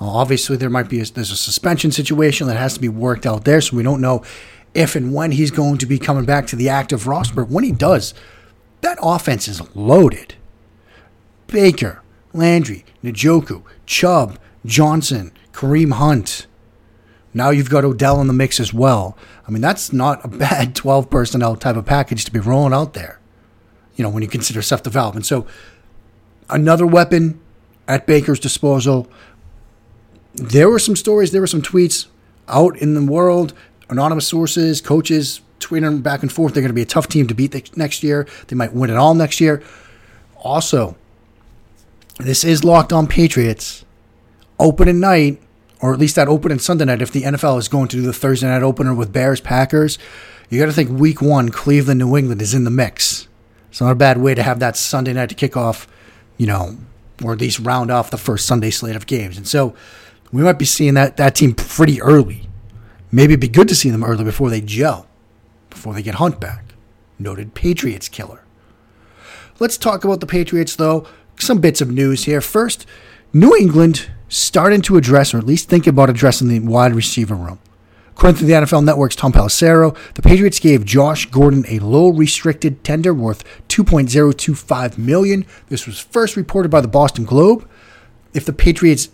Obviously, 0.00 0.56
there 0.56 0.70
might 0.70 0.88
be 0.88 1.00
a, 1.00 1.04
there's 1.04 1.30
a 1.30 1.36
suspension 1.36 1.92
situation 1.92 2.46
that 2.46 2.56
has 2.56 2.74
to 2.74 2.80
be 2.80 2.88
worked 2.88 3.26
out 3.26 3.44
there, 3.44 3.60
so 3.60 3.76
we 3.76 3.82
don't 3.82 4.00
know 4.00 4.24
if 4.74 4.94
and 4.94 5.14
when 5.14 5.32
he's 5.32 5.50
going 5.50 5.78
to 5.78 5.86
be 5.86 5.98
coming 5.98 6.24
back 6.24 6.46
to 6.48 6.56
the 6.56 6.68
active 6.68 7.06
roster. 7.06 7.44
When 7.44 7.64
he 7.64 7.72
does, 7.72 8.14
that 8.80 8.98
offense 9.02 9.48
is 9.48 9.62
loaded. 9.74 10.34
Baker, 11.46 12.02
Landry, 12.32 12.84
Njoku, 13.02 13.62
Chubb, 13.86 14.38
Johnson, 14.64 15.32
Kareem 15.52 15.92
Hunt. 15.92 16.46
Now 17.34 17.50
you've 17.50 17.70
got 17.70 17.84
Odell 17.84 18.20
in 18.20 18.26
the 18.26 18.32
mix 18.32 18.60
as 18.60 18.72
well. 18.72 19.16
I 19.46 19.50
mean, 19.50 19.62
that's 19.62 19.92
not 19.92 20.24
a 20.24 20.28
bad 20.28 20.74
12 20.76 21.10
personnel 21.10 21.56
type 21.56 21.76
of 21.76 21.86
package 21.86 22.24
to 22.24 22.32
be 22.32 22.40
rolling 22.40 22.72
out 22.72 22.94
there, 22.94 23.20
you 23.96 24.02
know, 24.02 24.10
when 24.10 24.22
you 24.22 24.28
consider 24.28 24.62
Seth 24.62 24.82
development. 24.82 25.26
So, 25.26 25.46
another 26.48 26.86
weapon 26.86 27.40
at 27.90 28.06
Baker's 28.06 28.38
disposal. 28.38 29.08
There 30.34 30.70
were 30.70 30.78
some 30.78 30.94
stories, 30.94 31.32
there 31.32 31.40
were 31.40 31.48
some 31.48 31.60
tweets 31.60 32.06
out 32.46 32.76
in 32.78 32.94
the 32.94 33.02
world 33.02 33.52
anonymous 33.90 34.26
sources, 34.26 34.80
coaches 34.80 35.40
tweeting 35.58 36.02
back 36.02 36.22
and 36.22 36.32
forth. 36.32 36.54
They're 36.54 36.62
going 36.62 36.70
to 36.70 36.74
be 36.74 36.82
a 36.82 36.86
tough 36.86 37.08
team 37.08 37.26
to 37.26 37.34
beat 37.34 37.76
next 37.76 38.02
year. 38.02 38.26
They 38.48 38.56
might 38.56 38.72
win 38.72 38.90
it 38.90 38.96
all 38.96 39.14
next 39.14 39.40
year. 39.40 39.62
Also, 40.36 40.96
this 42.18 42.44
is 42.44 42.64
locked 42.64 42.92
on 42.92 43.06
Patriots. 43.06 43.84
Open 44.58 44.88
Opening 44.88 45.00
night, 45.00 45.42
or 45.80 45.92
at 45.92 45.98
least 45.98 46.16
that 46.16 46.28
opening 46.28 46.58
Sunday 46.58 46.84
night, 46.84 47.00
if 47.00 47.12
the 47.12 47.22
NFL 47.22 47.58
is 47.58 47.68
going 47.68 47.88
to 47.88 47.96
do 47.96 48.02
the 48.02 48.12
Thursday 48.12 48.46
night 48.46 48.62
opener 48.62 48.94
with 48.94 49.12
Bears 49.12 49.40
Packers, 49.40 49.98
you 50.50 50.58
got 50.58 50.66
to 50.66 50.72
think 50.72 50.90
week 50.90 51.22
one, 51.22 51.48
Cleveland, 51.48 51.98
New 52.00 52.16
England 52.16 52.42
is 52.42 52.52
in 52.52 52.64
the 52.64 52.70
mix. 52.70 53.26
It's 53.70 53.80
not 53.80 53.92
a 53.92 53.94
bad 53.94 54.18
way 54.18 54.34
to 54.34 54.42
have 54.42 54.58
that 54.60 54.76
Sunday 54.76 55.12
night 55.12 55.30
to 55.30 55.34
kick 55.34 55.56
off, 55.56 55.86
you 56.36 56.46
know, 56.46 56.76
or 57.24 57.32
at 57.32 57.40
least 57.40 57.60
round 57.60 57.90
off 57.90 58.10
the 58.10 58.18
first 58.18 58.44
Sunday 58.44 58.70
slate 58.70 58.96
of 58.96 59.06
games. 59.06 59.36
And 59.36 59.48
so 59.48 59.74
we 60.32 60.42
might 60.42 60.58
be 60.58 60.64
seeing 60.64 60.94
that, 60.94 61.16
that 61.16 61.36
team 61.36 61.54
pretty 61.54 62.02
early. 62.02 62.49
Maybe 63.12 63.32
it'd 63.32 63.40
be 63.40 63.48
good 63.48 63.68
to 63.68 63.74
see 63.74 63.90
them 63.90 64.04
early 64.04 64.24
before 64.24 64.50
they 64.50 64.60
gel, 64.60 65.06
before 65.68 65.94
they 65.94 66.02
get 66.02 66.16
Hunt 66.16 66.40
back. 66.40 66.74
Noted 67.18 67.54
Patriots 67.54 68.08
killer. 68.08 68.44
Let's 69.58 69.76
talk 69.76 70.04
about 70.04 70.20
the 70.20 70.26
Patriots, 70.26 70.76
though. 70.76 71.06
Some 71.38 71.60
bits 71.60 71.80
of 71.80 71.90
news 71.90 72.24
here. 72.24 72.40
First, 72.40 72.86
New 73.32 73.54
England 73.56 74.10
starting 74.28 74.80
to 74.82 74.96
address, 74.96 75.34
or 75.34 75.38
at 75.38 75.46
least 75.46 75.68
think 75.68 75.86
about 75.86 76.08
addressing 76.08 76.48
the 76.48 76.60
wide 76.60 76.94
receiver 76.94 77.34
room. 77.34 77.58
According 78.10 78.38
to 78.38 78.44
the 78.44 78.52
NFL 78.52 78.84
Network's 78.84 79.16
Tom 79.16 79.32
Pelissero, 79.32 79.96
the 80.14 80.22
Patriots 80.22 80.58
gave 80.58 80.84
Josh 80.84 81.26
Gordon 81.26 81.64
a 81.68 81.78
low 81.78 82.08
restricted 82.10 82.84
tender 82.84 83.14
worth 83.14 83.44
2.025 83.68 84.98
million. 84.98 85.46
This 85.68 85.86
was 85.86 85.98
first 85.98 86.36
reported 86.36 86.70
by 86.70 86.80
the 86.80 86.88
Boston 86.88 87.24
Globe. 87.24 87.68
If 88.34 88.44
the 88.44 88.52
Patriots 88.52 89.08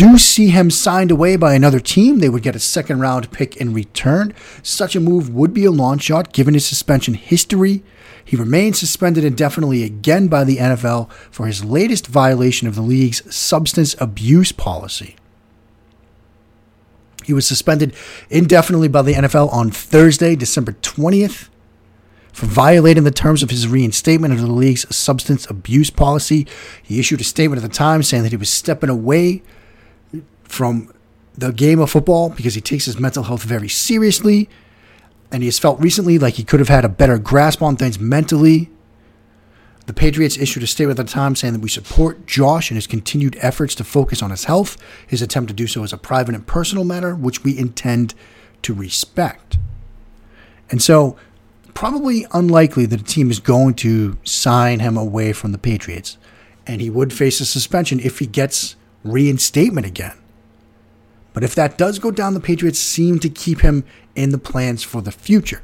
do 0.00 0.16
see 0.16 0.48
him 0.48 0.70
signed 0.70 1.10
away 1.10 1.36
by 1.36 1.52
another 1.52 1.78
team, 1.78 2.20
they 2.20 2.30
would 2.30 2.42
get 2.42 2.56
a 2.56 2.58
second 2.58 3.00
round 3.00 3.30
pick 3.32 3.54
in 3.58 3.74
return. 3.74 4.32
Such 4.62 4.96
a 4.96 5.00
move 5.00 5.28
would 5.28 5.52
be 5.52 5.66
a 5.66 5.70
long 5.70 5.98
shot 5.98 6.32
given 6.32 6.54
his 6.54 6.64
suspension 6.64 7.12
history. 7.12 7.82
He 8.24 8.34
remains 8.34 8.78
suspended 8.78 9.24
indefinitely 9.24 9.82
again 9.84 10.28
by 10.28 10.44
the 10.44 10.56
NFL 10.56 11.12
for 11.30 11.46
his 11.46 11.66
latest 11.66 12.06
violation 12.06 12.66
of 12.66 12.76
the 12.76 12.80
league's 12.80 13.22
substance 13.34 13.94
abuse 14.00 14.52
policy. 14.52 15.16
He 17.24 17.34
was 17.34 17.46
suspended 17.46 17.94
indefinitely 18.30 18.88
by 18.88 19.02
the 19.02 19.12
NFL 19.12 19.52
on 19.52 19.70
Thursday, 19.70 20.34
December 20.34 20.72
20th, 20.72 21.50
for 22.32 22.46
violating 22.46 23.04
the 23.04 23.10
terms 23.10 23.42
of 23.42 23.50
his 23.50 23.68
reinstatement 23.68 24.32
under 24.32 24.46
the 24.46 24.50
league's 24.50 24.96
substance 24.96 25.44
abuse 25.50 25.90
policy. 25.90 26.46
He 26.82 26.98
issued 26.98 27.20
a 27.20 27.24
statement 27.24 27.62
at 27.62 27.70
the 27.70 27.76
time 27.76 28.02
saying 28.02 28.22
that 28.22 28.32
he 28.32 28.38
was 28.38 28.48
stepping 28.48 28.88
away 28.88 29.42
from 30.50 30.92
the 31.38 31.52
game 31.52 31.78
of 31.78 31.90
football 31.90 32.28
because 32.28 32.54
he 32.54 32.60
takes 32.60 32.84
his 32.84 32.98
mental 32.98 33.22
health 33.22 33.44
very 33.44 33.68
seriously. 33.68 34.48
And 35.32 35.42
he 35.42 35.46
has 35.46 35.58
felt 35.58 35.80
recently 35.80 36.18
like 36.18 36.34
he 36.34 36.44
could 36.44 36.60
have 36.60 36.68
had 36.68 36.84
a 36.84 36.88
better 36.88 37.18
grasp 37.18 37.62
on 37.62 37.76
things 37.76 38.00
mentally. 38.00 38.68
The 39.86 39.94
Patriots 39.94 40.36
issued 40.36 40.62
a 40.64 40.66
statement 40.66 40.98
at 40.98 41.06
the 41.06 41.12
time 41.12 41.36
saying 41.36 41.54
that 41.54 41.60
we 41.60 41.68
support 41.68 42.26
Josh 42.26 42.70
in 42.70 42.74
his 42.74 42.88
continued 42.88 43.36
efforts 43.40 43.74
to 43.76 43.84
focus 43.84 44.22
on 44.22 44.30
his 44.30 44.44
health. 44.44 44.76
His 45.06 45.22
attempt 45.22 45.48
to 45.48 45.54
do 45.54 45.66
so 45.66 45.84
is 45.84 45.92
a 45.92 45.98
private 45.98 46.34
and 46.34 46.46
personal 46.46 46.84
matter, 46.84 47.14
which 47.14 47.44
we 47.44 47.56
intend 47.56 48.14
to 48.62 48.74
respect. 48.74 49.56
And 50.68 50.82
so, 50.82 51.16
probably 51.74 52.26
unlikely 52.32 52.86
that 52.86 53.00
a 53.00 53.04
team 53.04 53.30
is 53.30 53.40
going 53.40 53.74
to 53.74 54.18
sign 54.24 54.80
him 54.80 54.96
away 54.96 55.32
from 55.32 55.52
the 55.52 55.58
Patriots. 55.58 56.18
And 56.66 56.80
he 56.80 56.90
would 56.90 57.12
face 57.12 57.40
a 57.40 57.46
suspension 57.46 58.00
if 58.00 58.18
he 58.18 58.26
gets 58.26 58.76
reinstatement 59.02 59.86
again. 59.86 60.19
But 61.32 61.44
if 61.44 61.54
that 61.54 61.78
does 61.78 61.98
go 61.98 62.10
down, 62.10 62.34
the 62.34 62.40
Patriots 62.40 62.78
seem 62.78 63.18
to 63.20 63.28
keep 63.28 63.60
him 63.60 63.84
in 64.14 64.30
the 64.30 64.38
plans 64.38 64.82
for 64.82 65.00
the 65.00 65.12
future. 65.12 65.62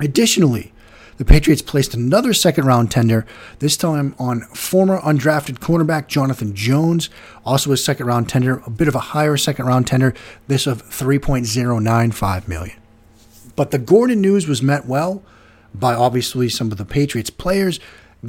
Additionally, 0.00 0.72
the 1.16 1.24
Patriots 1.24 1.62
placed 1.62 1.94
another 1.94 2.34
second 2.34 2.66
round 2.66 2.90
tender, 2.90 3.24
this 3.60 3.76
time 3.76 4.14
on 4.18 4.42
former 4.42 5.00
undrafted 5.00 5.58
cornerback 5.58 6.08
Jonathan 6.08 6.54
Jones, 6.54 7.08
also 7.44 7.72
a 7.72 7.76
second 7.76 8.06
round 8.06 8.28
tender, 8.28 8.62
a 8.66 8.70
bit 8.70 8.88
of 8.88 8.94
a 8.94 9.00
higher 9.00 9.36
second 9.36 9.66
round 9.66 9.86
tender, 9.86 10.12
this 10.46 10.66
of 10.66 10.82
3.095 10.82 12.48
million. 12.48 12.76
But 13.54 13.70
the 13.70 13.78
Gordon 13.78 14.20
news 14.20 14.46
was 14.46 14.62
met 14.62 14.84
well 14.84 15.22
by 15.74 15.94
obviously 15.94 16.50
some 16.50 16.70
of 16.70 16.76
the 16.76 16.84
Patriots 16.84 17.30
players. 17.30 17.80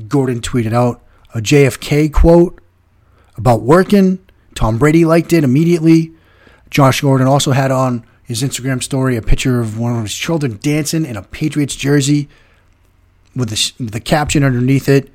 Gordon 0.08 0.40
tweeted 0.40 0.74
out 0.74 1.02
a 1.36 1.40
JFK 1.40 2.14
quote 2.14 2.62
about 3.36 3.62
working 3.62 4.20
Tom 4.58 4.80
Brady 4.80 5.06
liked 5.06 5.34
it 5.34 5.44
immediately. 5.44 6.14
Josh 6.72 7.02
Gordon 7.02 7.28
also 7.28 7.52
had 7.52 7.70
on 7.70 8.04
his 8.24 8.42
Instagram 8.42 8.82
story 8.82 9.16
a 9.16 9.22
picture 9.22 9.60
of 9.60 9.78
one 9.78 9.96
of 9.96 10.02
his 10.02 10.16
children 10.16 10.58
dancing 10.64 11.06
in 11.06 11.16
a 11.16 11.22
Patriots 11.22 11.76
jersey 11.76 12.28
with 13.36 13.50
the, 13.50 13.86
the 13.86 14.00
caption 14.00 14.44
underneath 14.44 14.90
it, 14.90 15.12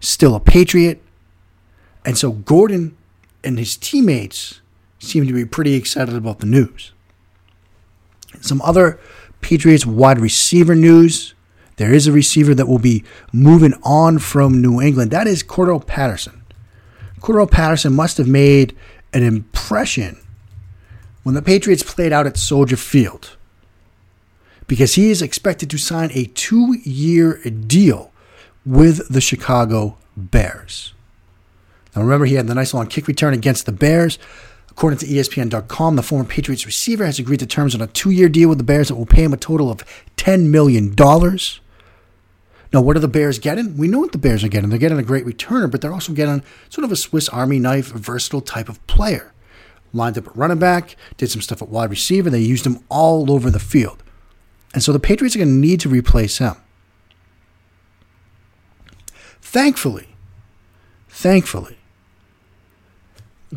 still 0.00 0.34
a 0.34 0.40
Patriot. 0.40 1.00
And 2.04 2.18
so 2.18 2.32
Gordon 2.32 2.96
and 3.44 3.60
his 3.60 3.76
teammates 3.76 4.60
seem 4.98 5.24
to 5.24 5.32
be 5.32 5.44
pretty 5.44 5.74
excited 5.74 6.16
about 6.16 6.40
the 6.40 6.46
news. 6.46 6.90
Some 8.40 8.60
other 8.62 8.98
Patriots 9.40 9.86
wide 9.86 10.18
receiver 10.18 10.74
news. 10.74 11.34
There 11.76 11.94
is 11.94 12.08
a 12.08 12.12
receiver 12.12 12.56
that 12.56 12.66
will 12.66 12.80
be 12.80 13.04
moving 13.32 13.74
on 13.84 14.18
from 14.18 14.60
New 14.60 14.80
England. 14.80 15.12
That 15.12 15.28
is 15.28 15.44
Cordarrelle 15.44 15.86
Patterson. 15.86 16.39
Cordarrelle 17.20 17.50
Patterson 17.50 17.92
must 17.92 18.16
have 18.18 18.28
made 18.28 18.76
an 19.12 19.22
impression 19.22 20.18
when 21.22 21.34
the 21.34 21.42
Patriots 21.42 21.82
played 21.82 22.12
out 22.12 22.26
at 22.26 22.36
Soldier 22.36 22.76
Field 22.76 23.36
because 24.66 24.94
he 24.94 25.10
is 25.10 25.20
expected 25.20 25.68
to 25.70 25.78
sign 25.78 26.10
a 26.14 26.26
two 26.26 26.78
year 26.84 27.40
deal 27.44 28.12
with 28.64 29.12
the 29.12 29.20
Chicago 29.20 29.96
Bears. 30.16 30.94
Now, 31.94 32.02
remember, 32.02 32.26
he 32.26 32.34
had 32.34 32.46
the 32.46 32.54
nice 32.54 32.72
long 32.72 32.86
kick 32.86 33.08
return 33.08 33.34
against 33.34 33.66
the 33.66 33.72
Bears. 33.72 34.18
According 34.70 35.00
to 35.00 35.06
ESPN.com, 35.06 35.96
the 35.96 36.02
former 36.02 36.24
Patriots 36.24 36.64
receiver 36.64 37.04
has 37.04 37.18
agreed 37.18 37.40
to 37.40 37.46
terms 37.46 37.74
on 37.74 37.80
a 37.80 37.86
two 37.88 38.10
year 38.10 38.28
deal 38.28 38.48
with 38.48 38.58
the 38.58 38.64
Bears 38.64 38.88
that 38.88 38.94
will 38.94 39.06
pay 39.06 39.24
him 39.24 39.32
a 39.32 39.36
total 39.36 39.70
of 39.70 39.84
$10 40.16 40.46
million. 40.46 40.94
Now, 42.72 42.80
what 42.80 42.96
are 42.96 43.00
the 43.00 43.08
Bears 43.08 43.38
getting? 43.38 43.76
We 43.76 43.88
know 43.88 43.98
what 43.98 44.12
the 44.12 44.18
Bears 44.18 44.44
are 44.44 44.48
getting. 44.48 44.70
They're 44.70 44.78
getting 44.78 44.98
a 44.98 45.02
great 45.02 45.26
returner, 45.26 45.70
but 45.70 45.80
they're 45.80 45.92
also 45.92 46.12
getting 46.12 46.44
sort 46.68 46.84
of 46.84 46.92
a 46.92 46.96
Swiss 46.96 47.28
Army 47.28 47.58
knife, 47.58 47.86
versatile 47.88 48.40
type 48.40 48.68
of 48.68 48.84
player. 48.86 49.32
Lined 49.92 50.16
up 50.16 50.28
at 50.28 50.36
running 50.36 50.60
back, 50.60 50.94
did 51.16 51.30
some 51.30 51.42
stuff 51.42 51.60
at 51.62 51.68
wide 51.68 51.90
receiver. 51.90 52.30
They 52.30 52.40
used 52.40 52.64
him 52.64 52.84
all 52.88 53.32
over 53.32 53.50
the 53.50 53.58
field. 53.58 54.04
And 54.72 54.84
so 54.84 54.92
the 54.92 55.00
Patriots 55.00 55.34
are 55.34 55.40
going 55.40 55.48
to 55.48 55.54
need 55.54 55.80
to 55.80 55.88
replace 55.88 56.38
him. 56.38 56.54
Thankfully, 59.42 60.14
thankfully, 61.08 61.79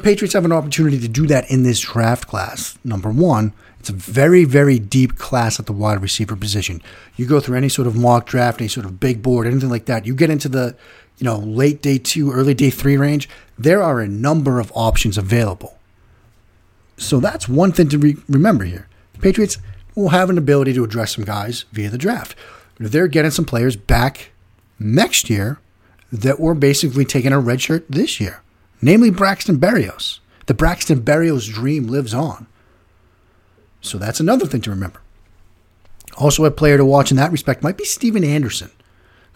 Patriots 0.02 0.34
have 0.34 0.46
an 0.46 0.52
opportunity 0.52 1.00
to 1.00 1.08
do 1.08 1.28
that 1.28 1.50
in 1.52 1.64
this 1.64 1.80
draft 1.80 2.28
class. 2.28 2.78
Number 2.84 3.12
one, 3.12 3.54
it's 3.80 3.90
a 3.90 3.94
very, 3.94 4.44
very 4.44 4.80
deep 4.80 5.18
class 5.18 5.60
at 5.60 5.66
the 5.66 5.74
wide 5.74 6.02
receiver 6.02 6.36
position. 6.36 6.82
You 7.16 7.28
go 7.28 7.40
through 7.40 7.58
any 7.58 7.70
sort 7.70 7.88
of 7.88 7.96
mock 7.96 8.26
draft, 8.26 8.62
any 8.62 8.70
sort 8.70 8.86
of 8.86 9.00
big 9.00 9.22
board, 9.22 9.46
anything 9.46 9.70
like 9.70 9.86
that. 9.86 10.06
You 10.06 10.16
get 10.16 10.30
into 10.30 10.50
the, 10.50 10.76
you 11.18 11.26
know, 11.26 11.38
late 11.38 11.82
day 11.82 11.98
two, 11.98 12.32
early 12.32 12.54
day 12.54 12.70
three 12.70 12.98
range. 12.98 13.30
There 13.60 13.84
are 13.84 14.00
a 14.00 14.08
number 14.08 14.60
of 14.60 14.72
options 14.74 15.18
available. 15.18 15.78
So 16.98 17.20
that's 17.20 17.50
one 17.50 17.72
thing 17.72 17.90
to 17.90 17.98
re- 17.98 18.18
remember 18.30 18.66
here. 18.66 18.88
The 19.14 19.20
Patriots 19.20 19.58
will 19.96 20.10
have 20.10 20.30
an 20.30 20.38
ability 20.38 20.74
to 20.74 20.84
address 20.84 21.16
some 21.16 21.26
guys 21.26 21.66
via 21.72 21.90
the 21.90 21.98
draft. 21.98 22.36
They're 22.80 23.08
getting 23.08 23.32
some 23.32 23.46
players 23.46 23.76
back 23.76 24.32
next 24.80 25.30
year 25.30 25.60
that 26.12 26.40
were 26.40 26.56
basically 26.56 27.06
taking 27.06 27.32
a 27.32 27.40
red 27.40 27.62
shirt 27.62 27.86
this 27.90 28.20
year, 28.20 28.42
namely 28.84 29.10
Braxton 29.10 29.60
Berrios. 29.60 30.20
The 30.46 30.54
Braxton 30.54 31.02
Berrios 31.02 31.52
dream 31.52 31.88
lives 31.88 32.13
on. 32.13 32.48
So 33.82 33.98
that's 33.98 34.20
another 34.20 34.46
thing 34.46 34.62
to 34.62 34.70
remember. 34.70 35.02
Also, 36.18 36.46
a 36.46 36.52
player 36.52 36.78
to 36.78 36.86
watch 36.86 37.12
in 37.12 37.18
that 37.18 37.32
respect 37.32 37.63
might 37.63 37.78
be 37.78 37.86
Stephen 37.86 38.24
Anderson. 38.24 38.72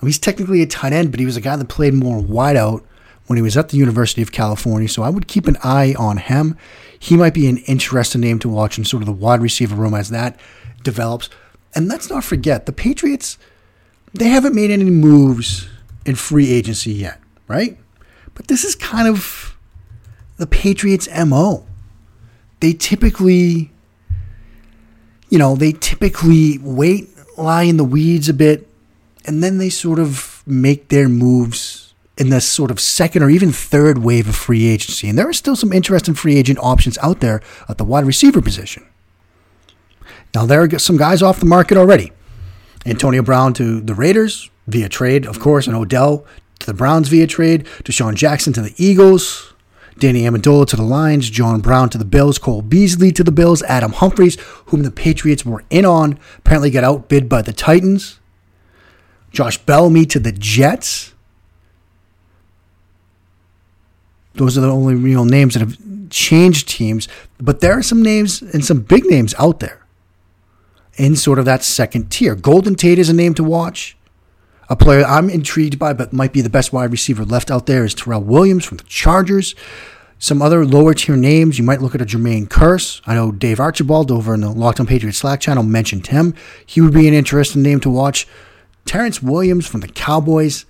Now, 0.01 0.05
he's 0.05 0.19
technically 0.19 0.61
a 0.61 0.67
tight 0.67 0.93
end, 0.93 1.11
but 1.11 1.19
he 1.19 1.25
was 1.25 1.37
a 1.37 1.41
guy 1.41 1.55
that 1.55 1.69
played 1.69 1.93
more 1.93 2.21
wideout 2.21 2.83
when 3.25 3.37
he 3.37 3.41
was 3.41 3.57
at 3.57 3.69
the 3.69 3.77
University 3.77 4.21
of 4.21 4.31
California. 4.31 4.87
So 4.87 5.01
I 5.01 5.09
would 5.09 5.27
keep 5.27 5.47
an 5.47 5.57
eye 5.63 5.95
on 5.97 6.17
him. 6.17 6.57
He 6.99 7.17
might 7.17 7.33
be 7.33 7.47
an 7.47 7.57
interesting 7.59 8.21
name 8.21 8.39
to 8.39 8.49
watch 8.49 8.77
in 8.77 8.85
sort 8.85 9.01
of 9.01 9.07
the 9.07 9.13
wide 9.13 9.41
receiver 9.41 9.75
room 9.75 9.93
as 9.93 10.09
that 10.09 10.39
develops. 10.83 11.29
And 11.73 11.87
let's 11.87 12.09
not 12.09 12.23
forget, 12.23 12.65
the 12.65 12.71
Patriots, 12.71 13.37
they 14.13 14.29
haven't 14.29 14.55
made 14.55 14.71
any 14.71 14.89
moves 14.89 15.67
in 16.05 16.15
free 16.15 16.51
agency 16.51 16.91
yet, 16.93 17.19
right? 17.47 17.77
But 18.37 18.47
this 18.47 18.63
is 18.63 18.75
kind 18.75 19.07
of 19.07 19.57
the 20.37 20.45
Patriots' 20.45 21.09
MO. 21.25 21.65
They 22.59 22.71
typically, 22.71 23.71
you 25.29 25.39
know, 25.39 25.55
they 25.55 25.71
typically 25.71 26.59
wait, 26.59 27.09
lie 27.35 27.63
in 27.63 27.77
the 27.77 27.83
weeds 27.83 28.29
a 28.29 28.33
bit, 28.35 28.69
and 29.25 29.43
then 29.43 29.57
they 29.57 29.69
sort 29.69 29.97
of 29.97 30.43
make 30.45 30.89
their 30.89 31.09
moves 31.09 31.95
in 32.15 32.29
the 32.29 32.39
sort 32.39 32.69
of 32.69 32.79
second 32.79 33.23
or 33.23 33.29
even 33.29 33.51
third 33.51 33.97
wave 33.97 34.29
of 34.29 34.35
free 34.35 34.67
agency. 34.67 35.09
And 35.09 35.17
there 35.17 35.27
are 35.27 35.33
still 35.33 35.55
some 35.55 35.73
interesting 35.73 36.13
free 36.13 36.37
agent 36.37 36.59
options 36.61 36.97
out 36.99 37.19
there 37.19 37.41
at 37.67 37.79
the 37.79 37.83
wide 37.83 38.05
receiver 38.05 38.41
position. 38.41 38.85
Now, 40.35 40.45
there 40.45 40.61
are 40.61 40.79
some 40.79 40.97
guys 40.97 41.23
off 41.23 41.39
the 41.39 41.47
market 41.47 41.77
already. 41.77 42.11
Antonio 42.85 43.23
Brown 43.23 43.53
to 43.55 43.81
the 43.81 43.95
Raiders 43.95 44.51
via 44.67 44.89
trade, 44.89 45.25
of 45.25 45.39
course, 45.39 45.65
and 45.65 45.75
Odell 45.75 46.25
to 46.59 46.65
the 46.65 46.73
Browns 46.73 47.09
via 47.09 47.27
trade, 47.27 47.65
DeSean 47.83 48.15
Jackson 48.15 48.53
to 48.53 48.61
the 48.61 48.73
Eagles, 48.77 49.53
Danny 49.99 50.21
Amendola 50.23 50.67
to 50.67 50.75
the 50.75 50.83
Lions, 50.83 51.29
John 51.29 51.59
Brown 51.59 51.89
to 51.89 51.97
the 51.97 52.05
Bills, 52.05 52.37
Cole 52.37 52.61
Beasley 52.61 53.11
to 53.11 53.23
the 53.23 53.31
Bills, 53.31 53.63
Adam 53.63 53.93
Humphries, 53.93 54.37
whom 54.67 54.83
the 54.83 54.91
Patriots 54.91 55.45
were 55.45 55.63
in 55.69 55.85
on, 55.85 56.19
apparently 56.37 56.69
got 56.69 56.83
outbid 56.83 57.27
by 57.27 57.41
the 57.41 57.53
Titans, 57.53 58.19
Josh 59.31 59.57
Bellamy 59.57 60.05
to 60.07 60.19
the 60.19 60.31
Jets. 60.31 61.13
Those 64.35 64.57
are 64.57 64.61
the 64.61 64.69
only 64.71 64.93
real 64.93 65.25
names 65.25 65.55
that 65.55 65.61
have 65.61 65.77
changed 66.09 66.69
teams, 66.69 67.07
but 67.39 67.59
there 67.59 67.73
are 67.73 67.83
some 67.83 68.03
names 68.03 68.41
and 68.41 68.63
some 68.63 68.81
big 68.81 69.05
names 69.05 69.33
out 69.39 69.59
there 69.59 69.85
in 70.95 71.15
sort 71.15 71.39
of 71.39 71.45
that 71.45 71.63
second 71.63 72.11
tier. 72.11 72.35
Golden 72.35 72.75
Tate 72.75 72.99
is 72.99 73.09
a 73.09 73.13
name 73.13 73.33
to 73.33 73.43
watch. 73.43 73.96
A 74.69 74.75
player 74.75 75.05
I'm 75.05 75.29
intrigued 75.29 75.79
by, 75.79 75.93
but 75.93 76.11
might 76.11 76.33
be 76.33 76.41
the 76.41 76.49
best 76.49 76.73
wide 76.73 76.91
receiver 76.91 77.23
left 77.23 77.49
out 77.49 77.67
there, 77.67 77.85
is 77.85 77.93
Tyrell 77.93 78.23
Williams 78.23 78.65
from 78.65 78.77
the 78.77 78.83
Chargers. 78.83 79.55
Some 80.19 80.41
other 80.41 80.65
lower 80.65 80.93
tier 80.93 81.15
names, 81.15 81.57
you 81.57 81.63
might 81.63 81.81
look 81.81 81.95
at 81.95 82.01
a 82.01 82.05
Jermaine 82.05 82.47
Kearse. 82.47 83.01
I 83.05 83.15
know 83.15 83.31
Dave 83.31 83.59
Archibald 83.59 84.11
over 84.11 84.33
in 84.33 84.41
the 84.41 84.49
Locked 84.49 84.79
on 84.79 84.87
Patriots 84.87 85.19
Slack 85.19 85.39
channel 85.39 85.63
mentioned 85.63 86.07
him. 86.07 86.33
He 86.65 86.81
would 86.81 86.93
be 86.93 87.07
an 87.07 87.13
interesting 87.13 87.61
name 87.61 87.79
to 87.81 87.89
watch. 87.89 88.27
Terrance 88.83 89.21
Williams 89.21 89.67
from 89.67 89.81
the 89.81 89.87
Cowboys, 89.87 90.65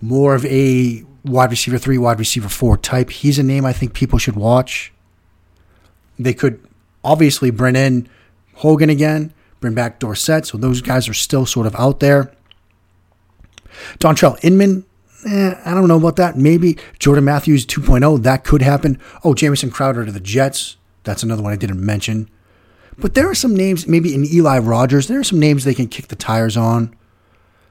more 0.00 0.34
of 0.34 0.44
a 0.46 1.04
wide 1.24 1.50
receiver 1.50 1.78
three, 1.78 1.96
wide 1.96 2.18
receiver 2.18 2.48
four 2.48 2.76
type. 2.76 3.10
He's 3.10 3.38
a 3.38 3.42
name 3.42 3.64
I 3.64 3.72
think 3.72 3.94
people 3.94 4.18
should 4.18 4.36
watch. 4.36 4.92
They 6.18 6.34
could 6.34 6.60
obviously 7.04 7.50
bring 7.50 7.76
in 7.76 8.08
Hogan 8.54 8.90
again, 8.90 9.32
bring 9.60 9.74
back 9.74 10.00
Dorsett, 10.00 10.46
so 10.46 10.58
those 10.58 10.82
guys 10.82 11.08
are 11.08 11.14
still 11.14 11.46
sort 11.46 11.66
of 11.66 11.76
out 11.76 12.00
there. 12.00 12.32
Dontrelle 13.98 14.42
Inman, 14.42 14.84
eh, 15.26 15.54
I 15.64 15.74
don't 15.74 15.88
know 15.88 15.98
about 15.98 16.16
that. 16.16 16.36
Maybe 16.36 16.78
Jordan 16.98 17.24
Matthews 17.24 17.66
2.0, 17.66 18.22
that 18.22 18.44
could 18.44 18.62
happen. 18.62 18.98
Oh, 19.24 19.34
Jamison 19.34 19.70
Crowder 19.70 20.04
to 20.04 20.12
the 20.12 20.20
Jets. 20.20 20.76
That's 21.04 21.22
another 21.22 21.42
one 21.42 21.52
I 21.52 21.56
didn't 21.56 21.84
mention. 21.84 22.28
But 22.98 23.14
there 23.14 23.30
are 23.30 23.34
some 23.34 23.54
names, 23.54 23.86
maybe 23.86 24.14
in 24.14 24.24
Eli 24.24 24.58
Rogers, 24.58 25.06
there 25.06 25.20
are 25.20 25.24
some 25.24 25.38
names 25.38 25.64
they 25.64 25.74
can 25.74 25.86
kick 25.86 26.08
the 26.08 26.16
tires 26.16 26.56
on. 26.56 26.94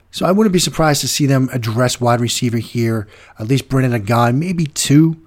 So 0.10 0.26
I 0.26 0.32
wouldn't 0.32 0.54
be 0.54 0.60
surprised 0.60 1.02
to 1.02 1.08
see 1.08 1.26
them 1.26 1.50
address 1.52 2.00
wide 2.00 2.22
receiver 2.22 2.58
here, 2.58 3.08
at 3.38 3.48
least 3.48 3.68
bring 3.68 3.86
in 3.86 3.94
a 3.94 4.00
guy, 4.00 4.32
maybe 4.32 4.66
two. 4.66 5.18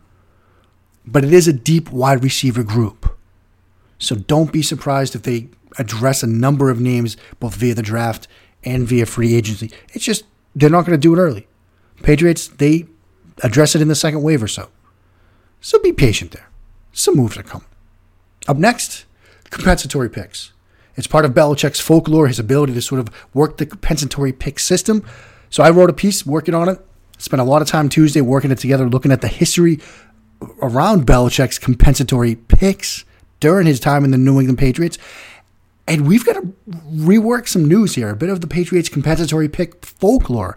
But 1.07 1.25
it 1.25 1.33
is 1.33 1.47
a 1.47 1.53
deep 1.53 1.93
wide 1.93 2.25
receiver 2.25 2.63
group. 2.63 3.17
So 3.99 4.17
don't 4.17 4.53
be 4.53 4.63
surprised 4.63 5.15
if 5.15 5.23
they 5.23 5.49
address 5.79 6.23
a 6.23 6.27
number 6.27 6.71
of 6.71 6.81
names 6.81 7.17
both 7.39 7.55
via 7.55 7.75
the 7.75 7.83
draft 7.83 8.27
and 8.65 8.89
via 8.89 9.07
free 9.07 9.35
agency. 9.35 9.71
It's 9.93 10.05
just 10.05 10.25
they're 10.55 10.71
not 10.71 10.87
going 10.87 10.99
to 10.99 10.99
do 10.99 11.15
it 11.15 11.19
early. 11.19 11.47
Patriots, 12.03 12.49
they 12.49 12.87
address 13.43 13.75
it 13.75 13.83
in 13.83 13.89
the 13.89 13.95
second 13.95 14.23
wave 14.23 14.43
or 14.43 14.49
so. 14.49 14.69
So 15.61 15.79
be 15.81 15.93
patient 15.93 16.33
there. 16.33 16.49
Some 16.93 17.17
moves 17.17 17.37
are 17.37 17.43
coming. 17.43 17.69
Up 18.49 18.57
next, 18.57 19.05
compensatory 19.51 20.09
picks. 20.09 20.53
It's 20.97 21.07
part 21.07 21.25
of 21.25 21.33
Belichick's 21.33 21.81
folklore, 21.81 22.27
his 22.27 22.39
ability 22.39 22.75
to 22.75 22.83
sort 22.83 23.01
of 23.01 23.09
work 23.35 23.59
the 23.59 23.67
compensatory 23.67 24.33
pick 24.33 24.59
system. 24.59 25.05
So 25.49 25.63
I 25.63 25.71
wrote 25.71 25.91
a 25.91 25.95
piece 25.95 26.27
working 26.27 26.55
on 26.55 26.69
it. 26.69 26.79
Spent 27.19 27.41
a 27.41 27.45
lot 27.45 27.63
of 27.63 27.69
time 27.69 27.89
Tuesday 27.89 28.21
working 28.21 28.51
it 28.51 28.59
together, 28.59 28.89
looking 28.89 29.13
at 29.13 29.21
the 29.21 29.29
history 29.29 29.79
around 30.63 31.07
Belichick's 31.07 31.59
compensatory 31.59 32.35
picks 32.35 33.05
during 33.41 33.67
his 33.67 33.79
time 33.81 34.05
in 34.05 34.11
the 34.11 34.19
New 34.19 34.39
England 34.39 34.59
Patriots. 34.59 34.99
And 35.91 36.07
we've 36.07 36.25
got 36.25 36.35
to 36.35 36.55
rework 36.89 37.49
some 37.49 37.67
news 37.67 37.97
here. 37.97 38.11
A 38.11 38.17
bit 38.17 38.29
of 38.29 38.41
the 38.41 38.47
Patriots 38.47 38.89
compensatory 38.89 39.49
pick 39.49 39.85
folklore 39.85 40.57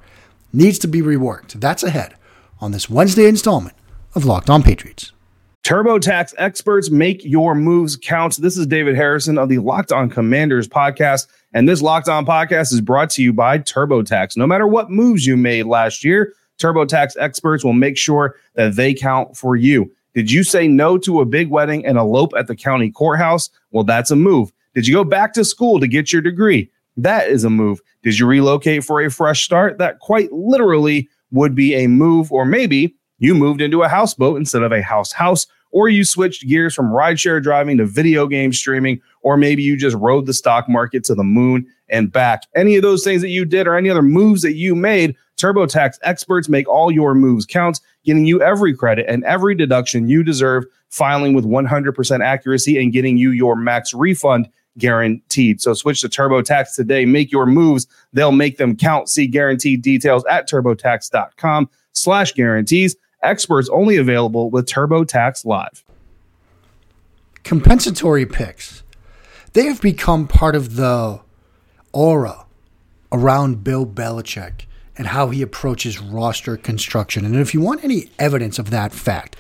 needs 0.54 0.78
to 0.78 0.88
be 0.88 1.02
reworked. 1.02 1.54
That's 1.54 1.82
ahead 1.82 2.14
on 2.62 2.72
this 2.72 2.88
Wednesday 2.88 3.28
installment 3.28 3.76
of 4.14 4.26
Locked 4.26 4.52
On 4.52 4.62
Patriots. 4.62 5.12
TurboTax 5.64 6.36
experts 6.38 6.92
make 6.92 7.26
your 7.26 7.56
moves 7.56 7.98
count. 7.98 8.38
This 8.38 8.58
is 8.58 8.68
David 8.68 8.96
Harrison 8.96 9.40
of 9.40 9.50
the 9.50 9.58
Locked 9.58 9.92
On 9.92 10.08
Commanders 10.08 10.68
podcast. 10.68 11.26
And 11.52 11.68
this 11.68 11.82
Locked 11.82 12.10
On 12.10 12.28
podcast 12.28 12.72
is 12.72 12.82
brought 12.82 13.10
to 13.12 13.24
you 13.24 13.34
by 13.34 13.58
TurboTax. 13.58 14.38
No 14.38 14.46
matter 14.46 14.68
what 14.68 14.92
moves 14.92 15.26
you 15.26 15.36
made 15.36 15.66
last 15.66 16.04
year, 16.04 16.36
TurboTax 16.62 17.14
experts 17.18 17.64
will 17.64 17.74
make 17.74 17.98
sure 17.98 18.36
that 18.54 18.76
they 18.76 18.94
count 18.94 19.36
for 19.36 19.56
you. 19.56 19.92
Did 20.14 20.32
you 20.32 20.44
say 20.44 20.68
no 20.68 21.00
to 21.00 21.22
a 21.22 21.26
big 21.26 21.50
wedding 21.50 21.88
and 21.88 21.98
elope 21.98 22.34
at 22.38 22.46
the 22.46 22.56
county 22.56 22.92
courthouse? 22.92 23.50
Well, 23.72 23.84
that's 23.84 24.12
a 24.12 24.16
move. 24.16 24.52
Did 24.74 24.88
you 24.88 24.96
go 24.96 25.04
back 25.04 25.34
to 25.34 25.46
school 25.46 25.80
to 25.80 25.88
get 25.88 26.12
your 26.12 26.22
degree? 26.22 26.70
That 26.98 27.28
is 27.28 27.44
a 27.44 27.50
move. 27.50 27.82
Did 28.02 28.18
you 28.20 28.26
relocate 28.26 28.84
for 28.84 29.02
a 29.02 29.10
fresh 29.10 29.44
start? 29.44 29.78
That 29.78 30.00
quite 30.00 30.32
literally 30.32 31.10
would 31.32 31.56
be 31.56 31.74
a 31.76 31.88
move. 31.88 32.32
Or 32.32 32.46
maybe 32.46 32.96
you 33.20 33.36
moved 33.36 33.62
into 33.62 33.84
a 33.84 33.88
houseboat 33.88 34.38
instead 34.38 34.64
of 34.64 34.72
a 34.72 34.82
house 34.82 35.12
house, 35.12 35.48
or 35.72 35.90
you 35.90 36.04
switched 36.04 36.48
gears 36.48 36.76
from 36.76 36.92
rideshare 36.92 37.42
driving 37.42 37.78
to 37.78 37.86
video 37.86 38.28
game 38.28 38.54
streaming, 38.54 39.02
or 39.22 39.38
maybe 39.38 39.64
you 39.64 39.76
just 39.76 39.96
rode 39.96 40.26
the 40.26 40.34
stock 40.34 40.70
market 40.70 41.04
to 41.06 41.16
the 41.16 41.24
moon 41.24 41.66
and 41.90 42.12
back. 42.12 42.44
Any 42.56 42.76
of 42.76 42.84
those 42.84 43.04
things 43.04 43.22
that 43.22 43.30
you 43.30 43.46
did 43.46 43.68
or 43.68 43.76
any 43.76 43.90
other 43.90 44.04
moves 44.04 44.44
that 44.44 44.54
you 44.54 44.76
made, 44.76 45.16
TurboTax 45.38 45.98
experts 46.04 46.48
make 46.48 46.68
all 46.68 46.92
your 46.92 47.16
moves 47.16 47.46
count, 47.46 47.80
getting 48.06 48.26
you 48.26 48.42
every 48.42 48.76
credit 48.76 49.06
and 49.10 49.24
every 49.24 49.56
deduction 49.56 50.08
you 50.08 50.24
deserve, 50.24 50.66
filing 50.90 51.34
with 51.34 51.46
100% 51.46 52.24
accuracy 52.24 52.82
and 52.82 52.94
getting 52.94 53.18
you 53.18 53.32
your 53.32 53.56
max 53.56 53.94
refund 53.94 54.48
guaranteed. 54.78 55.62
So 55.62 55.74
switch 55.74 56.02
to 56.02 56.10
TurboTax 56.10 56.76
today. 56.76 57.06
Make 57.06 57.32
your 57.32 57.46
moves. 57.46 57.88
They'll 58.14 58.32
make 58.32 58.58
them 58.58 58.76
count. 58.76 59.10
See 59.10 59.28
guaranteed 59.28 59.82
details 59.82 60.24
at 60.30 60.50
turbotax.com 60.50 61.70
slash 61.94 62.34
guarantees. 62.34 62.96
Experts 63.22 63.70
only 63.70 63.98
available 63.98 64.50
with 64.50 64.66
TurboTax 64.66 65.46
Live. 65.46 65.84
compensatory 67.44 68.26
picks, 68.26 68.84
they 69.54 69.66
have 69.66 69.82
become 69.82 70.28
part 70.28 70.56
of 70.56 70.76
the 70.76 71.20
aura 71.92 72.46
around 73.12 73.64
Bill 73.64 73.86
Belichick 73.86 74.66
and 74.98 75.08
how 75.08 75.30
he 75.30 75.42
approaches 75.42 76.00
roster 76.00 76.58
construction. 76.58 77.26
And 77.26 77.36
if 77.36 77.54
you 77.54 77.62
want 77.62 77.84
any 77.84 78.10
evidence 78.20 78.60
of 78.60 78.70
that 78.72 78.92
fact, 78.92 79.36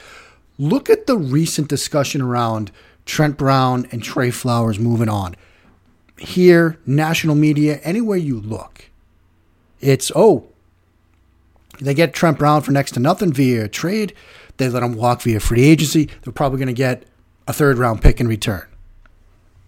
look 0.57 0.89
at 0.89 1.07
the 1.07 1.17
recent 1.17 1.67
discussion 1.67 2.21
around 2.21 2.71
Trent 3.05 3.37
Brown 3.37 3.87
and 3.91 4.03
Trey 4.03 4.31
Flowers 4.31 4.79
moving 4.79 5.09
on. 5.09 5.35
Here, 6.17 6.77
national 6.85 7.35
media, 7.35 7.79
anywhere 7.83 8.17
you 8.17 8.39
look, 8.39 8.89
it's, 9.81 10.11
oh, 10.15 10.47
they 11.81 11.93
get 11.93 12.13
Trent 12.13 12.39
Brown 12.39 12.61
for 12.61 12.71
next 12.71 12.91
to 12.91 12.99
nothing 12.99 13.33
via 13.33 13.67
trade. 13.67 14.13
They 14.57 14.69
let 14.69 14.83
him 14.83 14.93
walk 14.93 15.21
via 15.21 15.39
free 15.39 15.63
agency. 15.63 16.09
They're 16.21 16.33
probably 16.33 16.59
going 16.59 16.67
to 16.67 16.73
get 16.73 17.03
a 17.47 17.53
third 17.53 17.77
round 17.77 18.01
pick 18.01 18.21
in 18.21 18.27
return. 18.27 18.65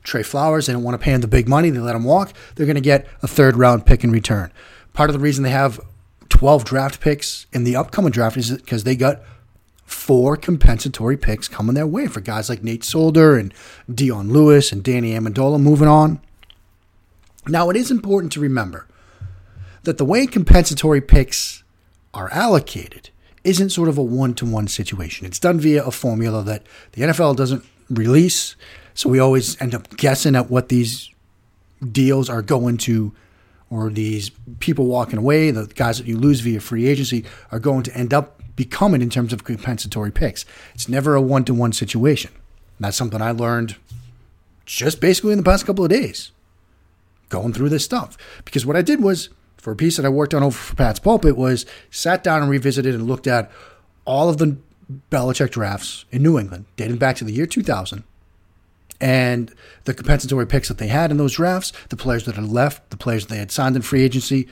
Trey 0.04 0.24
Flowers, 0.24 0.68
they 0.68 0.74
don't 0.74 0.84
want 0.84 1.00
to 1.00 1.04
pay 1.04 1.12
him 1.12 1.22
the 1.22 1.28
big 1.28 1.50
money. 1.50 1.72
They 1.72 1.80
let 1.80 1.96
him 1.96 2.04
walk. 2.04 2.34
They're 2.56 2.68
going 2.68 2.76
to 2.76 2.82
get 2.82 3.08
a 3.24 3.28
third 3.28 3.58
round 3.58 3.86
pick 3.86 4.04
in 4.04 4.12
return. 4.12 4.52
Part 4.94 5.10
of 5.10 5.14
the 5.14 5.20
reason 5.20 5.44
they 5.44 5.50
have 5.50 5.80
12 6.30 6.64
draft 6.64 7.02
picks 7.02 7.48
in 7.52 7.64
the 7.64 7.76
upcoming 7.76 8.12
draft 8.12 8.38
is 8.38 8.52
because 8.52 8.84
they 8.84 8.96
got 8.96 9.22
four 9.86 10.36
compensatory 10.36 11.16
picks 11.16 11.48
coming 11.48 11.76
their 11.76 11.88
way 11.88 12.08
for 12.08 12.20
guys 12.20 12.50
like 12.50 12.64
Nate 12.64 12.84
Solder 12.84 13.38
and 13.38 13.54
Dion 13.94 14.32
Lewis 14.32 14.72
and 14.72 14.84
Danny 14.84 15.14
Amendola 15.14 15.62
moving 15.62 15.88
on. 15.88 16.20
Now, 17.48 17.70
it 17.70 17.78
is 17.78 17.92
important 17.92 18.32
to 18.34 18.40
remember 18.40 18.88
that 19.84 19.98
the 19.98 20.06
way 20.06 20.26
compensatory 20.26 21.02
picks 21.02 21.64
are 22.14 22.32
allocated 22.32 23.12
isn't 23.44 23.70
sort 23.70 23.88
of 23.88 23.98
a 23.98 24.04
one 24.04 24.34
to 24.34 24.46
one 24.46 24.68
situation. 24.68 25.28
It's 25.28 25.40
done 25.40 25.60
via 25.60 25.84
a 25.84 25.92
formula 25.92 26.44
that 26.44 26.64
the 26.94 27.04
NFL 27.04 27.36
doesn't 27.36 27.64
release. 27.90 28.56
So 28.96 29.10
we 29.10 29.20
always 29.20 29.62
end 29.62 29.76
up 29.76 29.96
guessing 29.98 30.36
at 30.36 30.50
what 30.50 30.70
these 30.70 31.12
deals 31.92 32.30
are 32.30 32.42
going 32.42 32.78
to, 32.78 33.14
or 33.70 33.92
these 33.92 34.32
people 34.60 34.88
walking 34.88 35.20
away, 35.20 35.52
the 35.52 35.68
guys 35.68 36.00
that 36.00 36.08
you 36.08 36.18
lose 36.18 36.40
via 36.40 36.60
free 36.60 36.88
agency, 36.88 37.24
are 37.52 37.60
going 37.60 37.84
to 37.84 37.96
end 37.96 38.14
up 38.14 38.35
becoming 38.56 39.02
in 39.02 39.10
terms 39.10 39.34
of 39.34 39.44
compensatory 39.44 40.12
picks. 40.12 40.46
It's 40.74 40.90
never 40.90 41.16
a 41.16 41.22
one 41.22 41.44
to 41.46 41.54
one 41.54 41.74
situation. 41.74 42.32
And 42.78 42.86
that's 42.86 42.98
something 42.98 43.22
I 43.22 43.32
learned 43.32 43.76
just 44.66 45.00
basically 45.00 45.32
in 45.32 45.38
the 45.38 45.44
past 45.44 45.66
couple 45.66 45.84
of 45.86 45.92
days 45.92 46.32
going 47.30 47.54
through 47.54 47.70
this 47.70 47.86
stuff. 47.86 48.18
Because 48.44 48.66
what 48.66 48.76
I 48.76 48.82
did 48.82 49.02
was, 49.02 49.30
for 49.58 49.72
a 49.72 49.76
piece 49.76 49.98
that 49.98 50.06
I 50.06 50.10
worked 50.10 50.34
on 50.34 50.44
over 50.44 50.56
for 50.56 50.76
Pat's 50.76 51.00
Pulpit, 51.00 51.38
was 51.38 51.66
sat 51.90 52.24
down 52.24 52.42
and 52.42 52.52
revisited 52.52 52.94
and 52.94 53.08
looked 53.08 53.28
at 53.28 53.52
all 54.06 54.30
of 54.30 54.38
the 54.38 54.58
Belichick 55.12 55.52
drafts 55.52 56.06
in 56.12 56.22
New 56.22 56.38
England, 56.38 56.66
dating 56.76 56.98
back 56.98 57.16
to 57.18 57.24
the 57.24 57.34
year 57.34 57.48
2000, 57.48 58.04
and 59.02 59.54
the 59.86 59.94
compensatory 59.94 60.46
picks 60.46 60.68
that 60.68 60.78
they 60.78 60.88
had 60.88 61.12
in 61.12 61.18
those 61.18 61.34
drafts, 61.34 61.74
the 61.90 61.98
players 61.98 62.26
that 62.26 62.36
had 62.36 62.48
left, 62.48 62.90
the 62.92 62.98
players 62.98 63.26
that 63.26 63.34
they 63.34 63.40
had 63.40 63.52
signed 63.52 63.76
in 63.76 63.82
free 63.82 64.04
agency, 64.04 64.48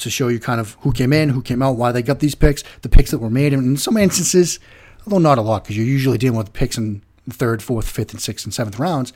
to 0.00 0.10
show 0.10 0.28
you 0.28 0.40
kind 0.40 0.60
of 0.60 0.76
who 0.80 0.92
came 0.92 1.12
in, 1.12 1.28
who 1.28 1.42
came 1.42 1.62
out, 1.62 1.76
why 1.76 1.92
they 1.92 2.02
got 2.02 2.20
these 2.20 2.34
picks, 2.34 2.62
the 2.82 2.88
picks 2.88 3.10
that 3.10 3.18
were 3.18 3.30
made. 3.30 3.52
And 3.52 3.64
in 3.64 3.76
some 3.76 3.96
instances, 3.96 4.58
although 5.06 5.18
not 5.18 5.38
a 5.38 5.42
lot, 5.42 5.64
because 5.64 5.76
you're 5.76 5.86
usually 5.86 6.18
dealing 6.18 6.38
with 6.38 6.52
picks 6.52 6.78
in 6.78 7.02
third, 7.28 7.62
fourth, 7.62 7.88
fifth, 7.88 8.12
and 8.12 8.20
sixth 8.20 8.44
and 8.44 8.52
seventh 8.52 8.78
rounds, 8.78 9.12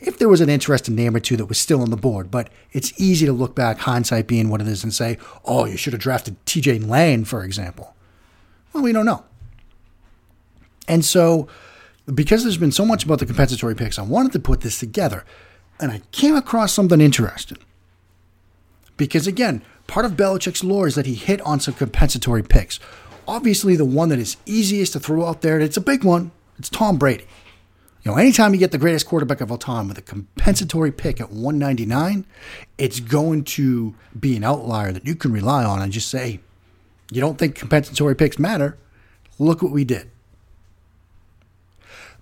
if 0.00 0.18
there 0.18 0.28
was 0.28 0.40
an 0.40 0.48
interesting 0.48 0.94
name 0.94 1.16
or 1.16 1.20
two 1.20 1.36
that 1.36 1.46
was 1.46 1.58
still 1.58 1.82
on 1.82 1.90
the 1.90 1.96
board. 1.96 2.30
But 2.30 2.50
it's 2.72 2.98
easy 3.00 3.26
to 3.26 3.32
look 3.32 3.54
back, 3.54 3.78
hindsight 3.78 4.26
being 4.26 4.48
what 4.48 4.60
it 4.60 4.68
is, 4.68 4.84
and 4.84 4.94
say, 4.94 5.18
oh, 5.44 5.64
you 5.66 5.76
should 5.76 5.92
have 5.92 6.02
drafted 6.02 6.44
TJ 6.46 6.86
Lang, 6.86 7.24
for 7.24 7.44
example. 7.44 7.94
Well, 8.72 8.82
we 8.82 8.92
don't 8.92 9.06
know. 9.06 9.24
And 10.86 11.04
so 11.04 11.48
because 12.14 12.42
there's 12.42 12.56
been 12.56 12.72
so 12.72 12.84
much 12.84 13.04
about 13.04 13.18
the 13.18 13.26
compensatory 13.26 13.74
picks, 13.74 13.98
I 13.98 14.02
wanted 14.02 14.32
to 14.32 14.38
put 14.38 14.62
this 14.62 14.78
together. 14.78 15.24
And 15.80 15.92
I 15.92 16.02
came 16.10 16.34
across 16.34 16.72
something 16.72 17.00
interesting. 17.00 17.58
Because 18.96 19.26
again, 19.26 19.62
part 19.88 20.06
of 20.06 20.12
Belichick's 20.12 20.62
lore 20.62 20.86
is 20.86 20.94
that 20.94 21.06
he 21.06 21.14
hit 21.14 21.40
on 21.40 21.58
some 21.58 21.74
compensatory 21.74 22.44
picks. 22.44 22.78
Obviously, 23.26 23.74
the 23.74 23.84
one 23.84 24.10
that 24.10 24.20
is 24.20 24.36
easiest 24.46 24.92
to 24.92 25.00
throw 25.00 25.26
out 25.26 25.42
there, 25.42 25.56
and 25.56 25.64
it's 25.64 25.76
a 25.76 25.80
big 25.80 26.04
one, 26.04 26.30
it's 26.56 26.68
Tom 26.68 26.96
Brady. 26.96 27.24
You 28.02 28.12
know, 28.12 28.16
anytime 28.16 28.54
you 28.54 28.60
get 28.60 28.70
the 28.70 28.78
greatest 28.78 29.06
quarterback 29.06 29.40
of 29.40 29.50
all 29.50 29.58
time 29.58 29.88
with 29.88 29.98
a 29.98 30.02
compensatory 30.02 30.92
pick 30.92 31.20
at 31.20 31.30
199, 31.30 32.24
it's 32.78 33.00
going 33.00 33.42
to 33.44 33.96
be 34.18 34.36
an 34.36 34.44
outlier 34.44 34.92
that 34.92 35.04
you 35.04 35.16
can 35.16 35.32
rely 35.32 35.64
on 35.64 35.82
and 35.82 35.90
just 35.90 36.08
say, 36.08 36.38
you 37.10 37.20
don't 37.20 37.38
think 37.38 37.56
compensatory 37.56 38.14
picks 38.14 38.38
matter? 38.38 38.78
Look 39.38 39.62
what 39.62 39.72
we 39.72 39.84
did. 39.84 40.10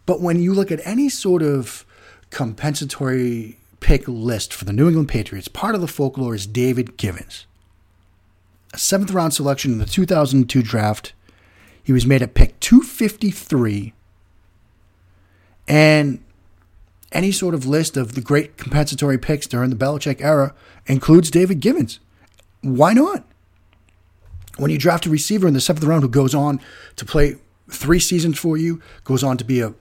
But 0.06 0.20
when 0.20 0.40
you 0.40 0.54
look 0.54 0.70
at 0.70 0.80
any 0.84 1.08
sort 1.08 1.42
of 1.42 1.84
compensatory 2.30 3.58
pick 3.80 4.06
list 4.06 4.54
for 4.54 4.64
the 4.64 4.72
New 4.72 4.88
England 4.88 5.08
Patriots, 5.08 5.48
part 5.48 5.74
of 5.74 5.80
the 5.80 5.88
folklore 5.88 6.34
is 6.34 6.46
David 6.46 6.96
Givens. 6.96 7.45
A 8.76 8.78
seventh 8.78 9.10
round 9.10 9.32
selection 9.32 9.72
in 9.72 9.78
the 9.78 9.86
2002 9.86 10.62
draft. 10.62 11.14
He 11.82 11.94
was 11.94 12.04
made 12.04 12.20
at 12.20 12.34
pick 12.34 12.60
253. 12.60 13.94
And 15.66 16.22
any 17.10 17.32
sort 17.32 17.54
of 17.54 17.64
list 17.64 17.96
of 17.96 18.14
the 18.14 18.20
great 18.20 18.58
compensatory 18.58 19.16
picks 19.16 19.46
during 19.46 19.70
the 19.70 19.76
Belichick 19.76 20.20
era 20.20 20.54
includes 20.84 21.30
David 21.30 21.60
Givens. 21.60 22.00
Why 22.60 22.92
not? 22.92 23.24
When 24.58 24.70
you 24.70 24.76
draft 24.76 25.06
a 25.06 25.10
receiver 25.10 25.48
in 25.48 25.54
the 25.54 25.60
seventh 25.62 25.86
round 25.86 26.02
who 26.02 26.08
goes 26.10 26.34
on 26.34 26.60
to 26.96 27.06
play 27.06 27.36
three 27.70 27.98
seasons 27.98 28.38
for 28.38 28.58
you, 28.58 28.82
goes 29.04 29.24
on 29.24 29.38
to 29.38 29.44
be 29.44 29.60
a, 29.60 29.72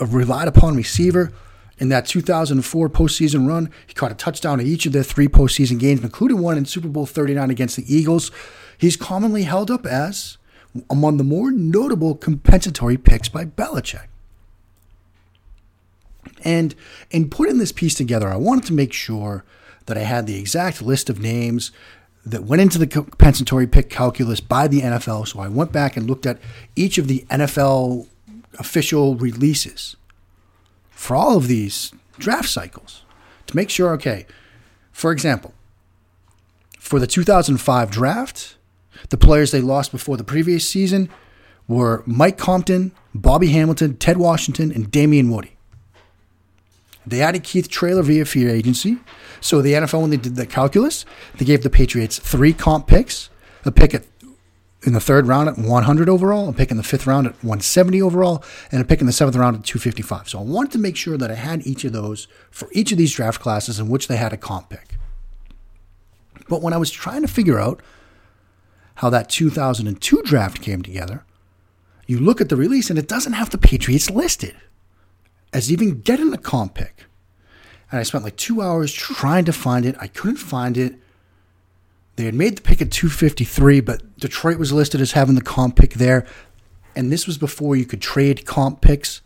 a 0.00 0.04
relied 0.04 0.48
upon 0.48 0.74
receiver. 0.74 1.32
In 1.78 1.90
that 1.90 2.06
2004 2.06 2.88
postseason 2.88 3.46
run, 3.46 3.70
he 3.86 3.92
caught 3.92 4.12
a 4.12 4.14
touchdown 4.14 4.60
in 4.60 4.66
each 4.66 4.86
of 4.86 4.92
their 4.92 5.02
three 5.02 5.28
postseason 5.28 5.78
games, 5.78 6.02
including 6.02 6.40
one 6.40 6.56
in 6.56 6.64
Super 6.64 6.88
Bowl 6.88 7.06
39 7.06 7.50
against 7.50 7.76
the 7.76 7.94
Eagles. 7.94 8.30
He's 8.78 8.96
commonly 8.96 9.42
held 9.42 9.70
up 9.70 9.84
as 9.84 10.38
among 10.90 11.16
the 11.16 11.24
more 11.24 11.50
notable 11.50 12.14
compensatory 12.14 12.96
picks 12.96 13.28
by 13.28 13.44
Belichick. 13.44 14.06
And 16.44 16.74
in 17.10 17.30
putting 17.30 17.58
this 17.58 17.72
piece 17.72 17.94
together, 17.94 18.28
I 18.28 18.36
wanted 18.36 18.64
to 18.66 18.72
make 18.72 18.92
sure 18.92 19.44
that 19.86 19.96
I 19.96 20.02
had 20.02 20.26
the 20.26 20.38
exact 20.38 20.82
list 20.82 21.08
of 21.08 21.20
names 21.20 21.72
that 22.24 22.44
went 22.44 22.60
into 22.60 22.78
the 22.78 22.86
compensatory 22.86 23.66
pick 23.66 23.88
calculus 23.88 24.40
by 24.40 24.66
the 24.66 24.80
NFL. 24.80 25.28
So 25.28 25.40
I 25.40 25.48
went 25.48 25.72
back 25.72 25.96
and 25.96 26.06
looked 26.06 26.26
at 26.26 26.38
each 26.74 26.98
of 26.98 27.06
the 27.06 27.24
NFL 27.30 28.06
official 28.58 29.14
releases 29.16 29.96
for 30.96 31.14
all 31.14 31.36
of 31.36 31.46
these 31.46 31.92
draft 32.18 32.48
cycles 32.48 33.04
to 33.46 33.54
make 33.54 33.68
sure, 33.68 33.92
okay, 33.92 34.26
for 34.90 35.12
example, 35.12 35.52
for 36.80 36.98
the 36.98 37.06
2005 37.06 37.90
draft, 37.90 38.56
the 39.10 39.18
players 39.18 39.50
they 39.50 39.60
lost 39.60 39.92
before 39.92 40.16
the 40.16 40.24
previous 40.24 40.66
season 40.66 41.10
were 41.68 42.02
Mike 42.06 42.38
Compton, 42.38 42.92
Bobby 43.14 43.48
Hamilton, 43.48 43.96
Ted 43.98 44.16
Washington, 44.16 44.72
and 44.72 44.90
Damien 44.90 45.30
Woody. 45.30 45.56
They 47.06 47.20
added 47.20 47.44
Keith 47.44 47.68
Traylor 47.68 48.02
via 48.02 48.24
free 48.24 48.50
agency. 48.50 48.98
So 49.40 49.60
the 49.60 49.74
NFL, 49.74 50.00
when 50.00 50.10
they 50.10 50.16
did 50.16 50.36
the 50.36 50.46
calculus, 50.46 51.04
they 51.36 51.44
gave 51.44 51.62
the 51.62 51.70
Patriots 51.70 52.18
three 52.18 52.54
comp 52.54 52.86
picks, 52.86 53.28
a 53.64 53.70
pick 53.70 53.94
at 53.94 54.04
in 54.82 54.92
the 54.92 55.00
third 55.00 55.26
round 55.26 55.48
at 55.48 55.58
100 55.58 56.08
overall, 56.08 56.48
a 56.48 56.52
pick 56.52 56.70
in 56.70 56.76
the 56.76 56.82
fifth 56.82 57.06
round 57.06 57.26
at 57.26 57.32
170 57.34 58.00
overall, 58.02 58.44
and 58.70 58.80
a 58.80 58.84
pick 58.84 59.00
in 59.00 59.06
the 59.06 59.12
seventh 59.12 59.36
round 59.36 59.56
at 59.56 59.64
255. 59.64 60.28
So 60.28 60.38
I 60.38 60.42
wanted 60.42 60.72
to 60.72 60.78
make 60.78 60.96
sure 60.96 61.16
that 61.16 61.30
I 61.30 61.34
had 61.34 61.66
each 61.66 61.84
of 61.84 61.92
those 61.92 62.28
for 62.50 62.68
each 62.72 62.92
of 62.92 62.98
these 62.98 63.14
draft 63.14 63.40
classes 63.40 63.78
in 63.78 63.88
which 63.88 64.08
they 64.08 64.16
had 64.16 64.32
a 64.32 64.36
comp 64.36 64.70
pick. 64.70 64.96
But 66.48 66.62
when 66.62 66.72
I 66.72 66.78
was 66.78 66.90
trying 66.90 67.22
to 67.22 67.28
figure 67.28 67.58
out 67.58 67.82
how 68.96 69.10
that 69.10 69.28
2002 69.28 70.22
draft 70.22 70.62
came 70.62 70.82
together, 70.82 71.24
you 72.06 72.20
look 72.20 72.40
at 72.40 72.48
the 72.48 72.56
release 72.56 72.88
and 72.88 72.98
it 72.98 73.08
doesn't 73.08 73.32
have 73.32 73.50
the 73.50 73.58
Patriots 73.58 74.10
listed 74.10 74.54
as 75.52 75.72
even 75.72 76.00
getting 76.00 76.32
a 76.32 76.38
comp 76.38 76.74
pick. 76.74 77.04
And 77.90 77.98
I 77.98 78.04
spent 78.04 78.24
like 78.24 78.36
two 78.36 78.62
hours 78.62 78.92
trying 78.92 79.44
to 79.46 79.52
find 79.52 79.84
it. 79.86 79.96
I 80.00 80.06
couldn't 80.06 80.36
find 80.36 80.76
it. 80.76 80.96
They 82.16 82.24
had 82.24 82.34
made 82.34 82.56
the 82.56 82.62
pick 82.62 82.80
at 82.80 82.90
253, 82.90 83.80
but 83.80 84.18
Detroit 84.18 84.58
was 84.58 84.72
listed 84.72 85.00
as 85.00 85.12
having 85.12 85.34
the 85.34 85.42
comp 85.42 85.76
pick 85.76 85.94
there. 85.94 86.26
And 86.94 87.12
this 87.12 87.26
was 87.26 87.36
before 87.36 87.76
you 87.76 87.84
could 87.84 88.00
trade 88.00 88.46
comp 88.46 88.80
picks. 88.80 89.20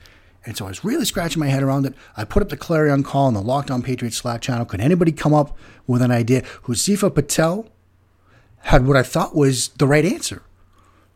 And 0.45 0.57
so 0.57 0.65
I 0.65 0.69
was 0.69 0.85
really 0.85 1.05
scratching 1.05 1.39
my 1.39 1.47
head 1.47 1.63
around 1.63 1.87
it. 1.87 1.95
I 2.17 2.25
put 2.25 2.43
up 2.43 2.49
the 2.49 2.57
Clarion 2.57 3.05
call 3.05 3.27
on 3.27 3.35
the 3.35 3.43
Locked 3.43 3.71
On 3.71 3.83
Patriots 3.83 4.17
Slack 4.17 4.41
channel. 4.41 4.65
Could 4.65 4.81
anybody 4.81 5.13
come 5.13 5.33
up 5.33 5.57
with 5.87 6.03
an 6.03 6.11
idea? 6.11 6.43
Husifa 6.65 7.15
Patel 7.15 7.69
had 8.63 8.87
what 8.87 8.97
I 8.97 9.05
thought 9.05 9.37
was 9.37 9.69
the 9.69 9.87
right 9.87 10.05
answer. 10.05 10.43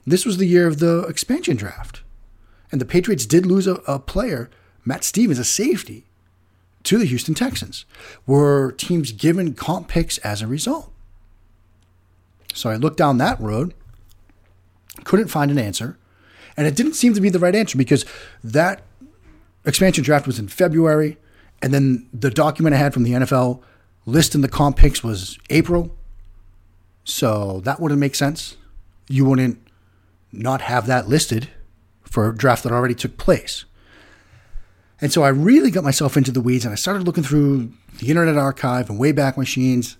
This 0.06 0.24
was 0.24 0.37
the 0.37 0.46
year 0.46 0.68
of 0.68 0.78
the 0.78 1.00
expansion 1.08 1.56
draft. 1.56 2.02
And 2.70 2.80
the 2.80 2.87
Patriots 2.87 3.26
did 3.26 3.46
lose 3.46 3.66
a, 3.66 3.74
a 3.87 3.98
player, 3.98 4.48
Matt 4.84 5.02
Stevens, 5.02 5.38
a 5.38 5.44
safety, 5.44 6.04
to 6.84 6.98
the 6.98 7.06
Houston 7.06 7.34
Texans. 7.34 7.84
Were 8.26 8.72
teams 8.72 9.10
given 9.10 9.54
comp 9.54 9.88
picks 9.88 10.18
as 10.18 10.42
a 10.42 10.46
result? 10.46 10.93
So 12.54 12.70
I 12.70 12.76
looked 12.76 12.96
down 12.96 13.18
that 13.18 13.38
road, 13.40 13.74
couldn't 15.04 15.28
find 15.28 15.50
an 15.50 15.58
answer, 15.58 15.98
and 16.56 16.66
it 16.66 16.76
didn't 16.76 16.94
seem 16.94 17.12
to 17.14 17.20
be 17.20 17.28
the 17.28 17.38
right 17.38 17.54
answer 17.54 17.76
because 17.76 18.06
that 18.42 18.82
expansion 19.66 20.04
draft 20.04 20.26
was 20.26 20.38
in 20.38 20.48
February, 20.48 21.18
and 21.60 21.74
then 21.74 22.08
the 22.12 22.30
document 22.30 22.74
I 22.74 22.78
had 22.78 22.94
from 22.94 23.02
the 23.02 23.12
NFL 23.12 23.60
listing 24.06 24.40
the 24.40 24.48
comp 24.48 24.76
picks 24.76 25.02
was 25.02 25.38
April. 25.50 25.96
So 27.04 27.60
that 27.64 27.80
wouldn't 27.80 28.00
make 28.00 28.14
sense. 28.14 28.56
You 29.08 29.24
wouldn't 29.24 29.58
not 30.32 30.62
have 30.62 30.86
that 30.86 31.08
listed 31.08 31.48
for 32.02 32.28
a 32.28 32.36
draft 32.36 32.62
that 32.62 32.72
already 32.72 32.94
took 32.94 33.16
place. 33.16 33.64
And 35.00 35.12
so 35.12 35.22
I 35.22 35.28
really 35.28 35.70
got 35.70 35.84
myself 35.84 36.16
into 36.16 36.30
the 36.30 36.40
weeds 36.40 36.64
and 36.64 36.72
I 36.72 36.76
started 36.76 37.04
looking 37.04 37.24
through 37.24 37.72
the 37.98 38.08
Internet 38.08 38.36
Archive 38.36 38.88
and 38.88 38.98
Wayback 39.00 39.36
Machines, 39.36 39.96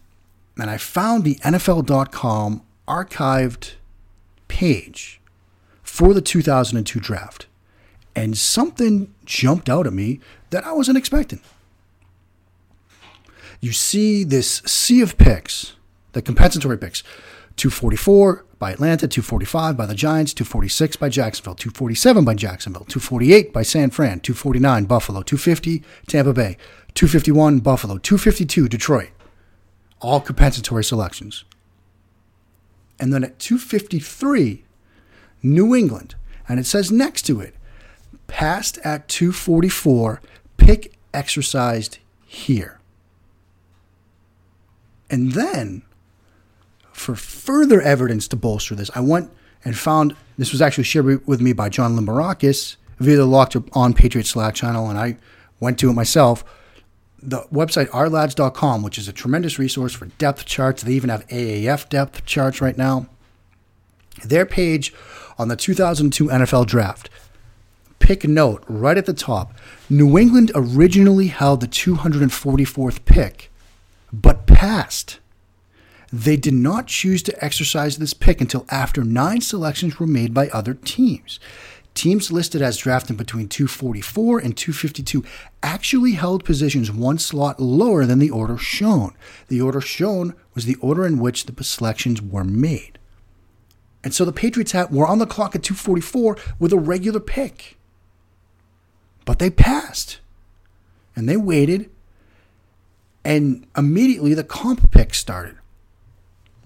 and 0.59 0.71
I 0.71 0.77
found 0.77 1.25
the 1.25 1.37
NFL.com 1.37 2.63
archived 2.87 3.75
page 4.49 5.21
for 5.83 6.15
the 6.15 6.21
2002 6.21 7.01
draft. 7.01 7.47
And 8.17 8.39
something 8.39 9.13
jumped 9.25 9.69
out 9.69 9.87
at 9.87 9.93
me 9.93 10.21
that 10.51 10.65
I 10.65 10.73
wasn't 10.73 10.99
expecting. 10.99 11.41
You 13.61 13.73
see 13.73 14.25
this 14.25 14.63
sea 14.67 15.01
of 15.01 15.19
picks, 15.19 15.75
the 16.13 16.23
compensatory 16.23 16.79
picks 16.79 17.03
244 17.57 18.45
by 18.59 18.73
Atlanta, 18.73 19.09
245 19.09 19.77
by 19.77 19.87
the 19.87 19.95
Giants, 19.95 20.35
246 20.35 20.97
by 20.97 21.09
Jacksonville, 21.09 21.55
247 21.55 22.25
by 22.25 22.35
Jacksonville, 22.35 22.85
248 22.85 23.53
by 23.53 23.63
San 23.63 23.91
Fran, 23.91 24.21
249 24.21 24.85
Buffalo, 24.85 25.23
250 25.23 25.83
Tampa 26.07 26.33
Bay, 26.33 26.57
251 26.95 27.61
Buffalo, 27.61 27.99
252 27.99 28.69
Detroit. 28.69 29.11
All 30.05 30.21
compensatory 30.21 30.85
selections. 30.85 31.45
And 33.01 33.11
then 33.11 33.25
at 33.25 33.39
253, 33.39 34.63
New 35.43 35.75
England. 35.75 36.15
And 36.47 36.61
it 36.61 36.67
says 36.67 36.93
next 36.93 37.23
to 37.23 37.41
it, 37.41 37.55
passed 38.27 38.77
at 38.85 39.09
244, 39.09 40.21
pick 40.59 40.93
exercised 41.15 41.99
here. 42.27 42.81
And 45.09 45.33
then, 45.33 45.85
for 46.93 47.15
further 47.15 47.81
evidence 47.81 48.29
to 48.29 48.37
bolster 48.37 48.75
this, 48.75 48.91
I 48.95 49.01
went 49.01 49.31
and 49.65 49.75
found 49.75 50.15
this 50.37 50.53
was 50.53 50.61
actually 50.61 50.85
shared 50.85 51.27
with 51.27 51.41
me 51.41 51.55
by 51.55 51.71
John 51.71 51.97
Limbarakis 51.97 52.77
via 52.99 53.17
the 53.17 53.25
Locked 53.25 53.57
On 53.73 53.95
Patriot 53.95 54.27
Slack 54.27 54.55
channel, 54.55 54.91
and 54.91 54.99
I 54.99 55.17
went 55.61 55.79
to 55.79 55.89
it 55.89 55.95
myself. 55.95 56.45
The 57.27 57.43
website 57.53 57.89
ourlads.com, 57.89 58.83
which 58.83 58.99
is 58.99 59.09
a 59.09 59.13
tremendous 59.13 59.59
resource 59.59 59.95
for 59.95 60.07
depth 60.07 60.45
charts. 60.45 60.83
They 60.83 60.93
even 60.93 61.09
have 61.09 61.27
AAF 61.29 61.89
depth 61.89 62.27
charts 62.27 62.61
right 62.61 62.77
now. 62.77 63.07
Their 64.23 64.45
page 64.45 64.93
on 65.39 65.49
the 65.49 65.57
2002 65.57 66.27
NFL 66.27 66.67
Draft. 66.67 67.09
Pick 67.99 68.29
note 68.29 68.63
right 68.69 68.99
at 68.99 69.07
the 69.07 69.15
top 69.15 69.55
New 69.89 70.19
England 70.19 70.53
originally 70.55 71.29
held 71.29 71.61
the 71.61 71.69
244th 71.69 73.05
pick, 73.07 73.51
but 74.13 74.47
passed. 74.47 75.19
They 76.13 76.37
did 76.37 76.55
not 76.55 76.87
choose 76.87 77.23
to 77.25 77.45
exercise 77.45 77.97
this 77.97 78.15
pick 78.15 78.41
until 78.41 78.67
after 78.71 79.03
nine 79.03 79.41
selections 79.41 79.99
were 79.99 80.07
made 80.07 80.33
by 80.33 80.49
other 80.51 80.75
teams. 80.75 81.41
Teams 81.95 82.33
listed 82.33 82.61
as 82.61 82.77
drafting 82.77 83.17
between 83.17 83.49
244 83.49 84.41
and 84.41 84.57
252 84.57 85.25
actually 85.63 86.13
held 86.13 86.45
positions 86.45 86.91
one 86.91 87.19
slot 87.19 87.61
lower 87.61 88.05
than 88.05 88.19
the 88.19 88.31
order 88.31 88.59
shown. 88.59 89.15
The 89.47 89.61
order 89.61 89.81
shown 89.81 90.35
was 90.55 90.65
the 90.65 90.75
order 90.77 91.07
in 91.07 91.19
which 91.19 91.47
the 91.47 91.65
selections 91.65 92.21
were 92.21 92.45
made. 92.45 92.99
And 94.03 94.13
so 94.13 94.25
the 94.25 94.33
Patriots 94.33 94.73
had, 94.73 94.91
were 94.91 95.07
on 95.07 95.19
the 95.19 95.27
clock 95.27 95.55
at 95.55 95.63
244 95.63 96.37
with 96.59 96.73
a 96.73 96.79
regular 96.79 97.21
pick. 97.21 97.79
But 99.25 99.39
they 99.39 99.49
passed. 99.49 100.19
And 101.15 101.29
they 101.29 101.37
waited. 101.37 101.91
And 103.25 103.67
immediately 103.77 104.35
the 104.35 104.45
comp 104.45 104.91
pick 104.91 105.15
started. 105.15 105.57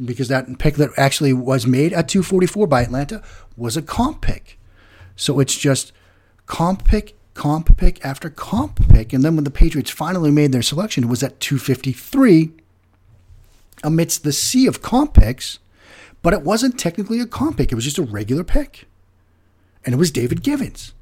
Because 0.02 0.28
that 0.28 0.58
pick 0.58 0.76
that 0.76 0.90
actually 0.96 1.32
was 1.34 1.66
made 1.66 1.92
at 1.92 2.08
244 2.08 2.66
by 2.66 2.82
Atlanta 2.82 3.22
was 3.56 3.76
a 3.76 3.82
comp 3.82 4.22
pick. 4.22 4.57
So 5.18 5.38
it's 5.40 5.58
just 5.58 5.92
comp 6.46 6.86
pick, 6.86 7.14
comp 7.34 7.76
pick 7.76 8.02
after 8.02 8.30
comp 8.30 8.88
pick. 8.88 9.12
And 9.12 9.22
then 9.22 9.34
when 9.34 9.44
the 9.44 9.50
Patriots 9.50 9.90
finally 9.90 10.30
made 10.30 10.52
their 10.52 10.62
selection, 10.62 11.04
it 11.04 11.10
was 11.10 11.22
at 11.22 11.40
253 11.40 12.52
amidst 13.84 14.24
the 14.24 14.32
sea 14.32 14.66
of 14.66 14.80
comp 14.80 15.12
picks 15.12 15.58
but 16.22 16.32
it 16.32 16.42
wasn't 16.42 16.78
technically 16.78 17.20
a 17.20 17.26
comp 17.26 17.56
pick. 17.56 17.72
It 17.72 17.74
was 17.74 17.84
just 17.84 17.98
a 17.98 18.02
regular 18.02 18.44
pick. 18.44 18.86
And 19.84 19.94
it 19.94 19.98
was 19.98 20.10
David 20.10 20.42
Givens. 20.42 20.92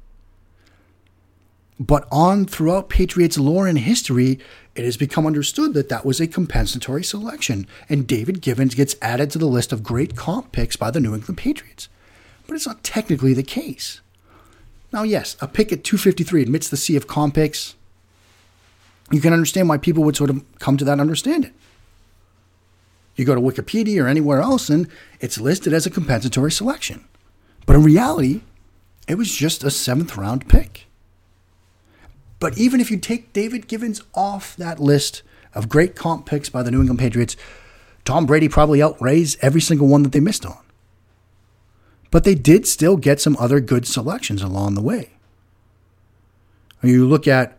But 1.79 2.07
on 2.11 2.45
throughout 2.45 2.89
Patriots 2.89 3.37
lore 3.37 3.67
and 3.67 3.77
history, 3.77 4.39
it 4.75 4.83
has 4.83 4.97
become 4.97 5.27
understood 5.27 5.73
that 5.73 5.89
that 5.89 6.05
was 6.05 6.19
a 6.19 6.27
compensatory 6.27 7.03
selection, 7.03 7.67
and 7.87 8.07
David 8.07 8.41
Givens 8.41 8.73
gets 8.73 8.95
added 9.01 9.29
to 9.31 9.37
the 9.37 9.45
list 9.45 9.71
of 9.71 9.83
great 9.83 10.15
comp 10.15 10.51
picks 10.51 10.75
by 10.75 10.89
the 10.89 10.99
New 10.99 11.13
England 11.13 11.37
Patriots. 11.37 11.87
But 12.47 12.55
it's 12.55 12.65
not 12.65 12.83
technically 12.83 13.33
the 13.33 13.43
case. 13.43 14.01
Now, 14.91 15.03
yes, 15.03 15.35
a 15.41 15.47
pick 15.47 15.71
at 15.71 15.83
253 15.83 16.41
admits 16.41 16.69
the 16.69 16.77
sea 16.77 16.95
of 16.95 17.07
comp 17.07 17.35
picks. 17.35 17.75
You 19.11 19.21
can 19.21 19.33
understand 19.33 19.69
why 19.69 19.77
people 19.77 20.03
would 20.03 20.15
sort 20.15 20.29
of 20.29 20.43
come 20.59 20.77
to 20.77 20.85
that 20.85 20.99
understanding. 20.99 21.53
You 23.15 23.25
go 23.25 23.35
to 23.35 23.41
Wikipedia 23.41 24.03
or 24.03 24.07
anywhere 24.07 24.41
else, 24.41 24.69
and 24.69 24.87
it's 25.19 25.39
listed 25.39 25.73
as 25.73 25.85
a 25.85 25.89
compensatory 25.89 26.51
selection. 26.51 27.05
But 27.65 27.75
in 27.75 27.83
reality, 27.83 28.41
it 29.07 29.15
was 29.15 29.33
just 29.33 29.63
a 29.63 29.71
seventh 29.71 30.15
round 30.15 30.47
pick. 30.47 30.85
But 32.39 32.57
even 32.57 32.79
if 32.79 32.91
you 32.91 32.97
take 32.97 33.33
David 33.33 33.67
Givens 33.67 34.01
off 34.13 34.55
that 34.57 34.79
list 34.79 35.23
of 35.55 35.69
great 35.69 35.95
comp 35.95 36.25
picks 36.25 36.49
by 36.49 36.61
the 36.61 36.69
New 36.69 36.81
England 36.81 36.99
Patriots, 36.99 37.35
Tom 38.05 38.25
Brady 38.25 38.47
probably 38.47 38.81
outraised 38.81 39.39
every 39.41 39.61
single 39.61 39.87
one 39.87 40.03
that 40.03 40.11
they 40.11 40.19
missed 40.19 40.45
on. 40.45 40.59
But 42.11 42.23
they 42.23 42.35
did 42.35 42.67
still 42.67 42.97
get 42.97 43.19
some 43.19 43.37
other 43.37 43.59
good 43.59 43.87
selections 43.87 44.41
along 44.41 44.75
the 44.75 44.81
way. 44.81 45.11
You 46.81 47.07
look 47.07 47.27
at, 47.27 47.57